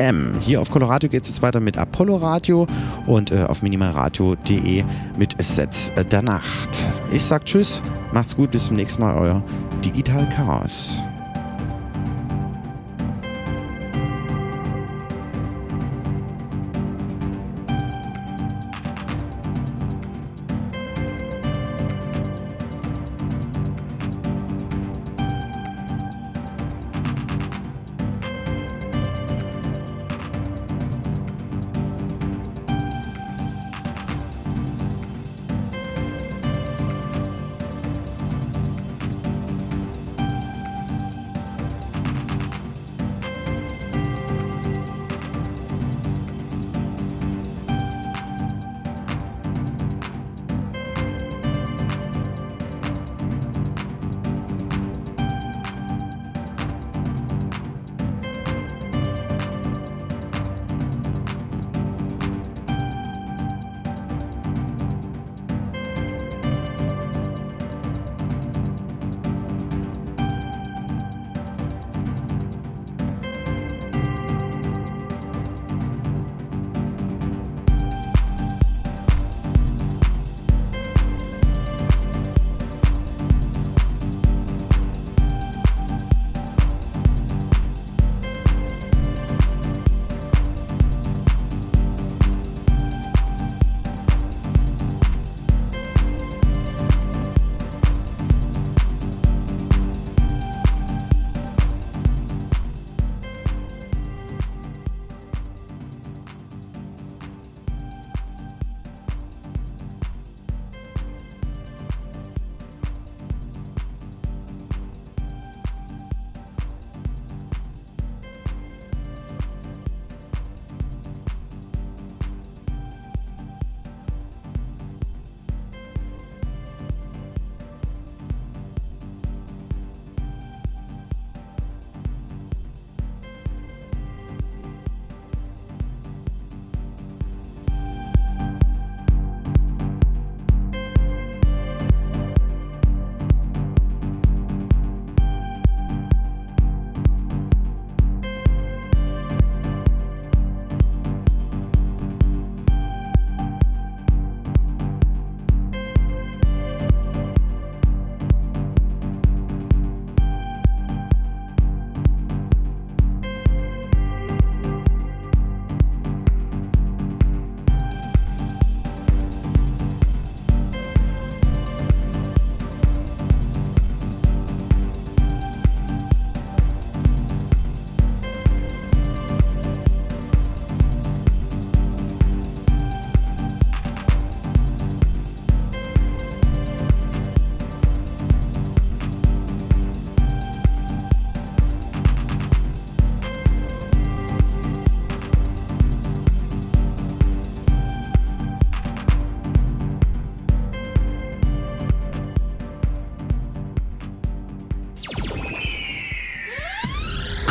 FM. 0.00 0.40
Hier 0.40 0.60
auf 0.60 0.70
Coloradio 0.70 1.10
geht 1.10 1.24
es 1.24 1.28
jetzt 1.28 1.42
weiter 1.42 1.60
mit 1.60 1.76
Apollo 1.76 2.16
Radio 2.16 2.66
und 3.06 3.30
äh, 3.30 3.44
auf 3.44 3.62
minimalradio.de 3.62 4.84
mit 5.18 5.36
Sets 5.42 5.92
der 6.10 6.22
Nacht. 6.22 6.70
Ich 7.12 7.24
sag 7.24 7.44
Tschüss, 7.44 7.82
macht's 8.12 8.34
gut, 8.34 8.50
bis 8.50 8.66
zum 8.66 8.76
nächsten 8.76 9.02
Mal, 9.02 9.14
euer 9.16 9.42
Digital 9.84 10.26
Chaos. 10.30 11.04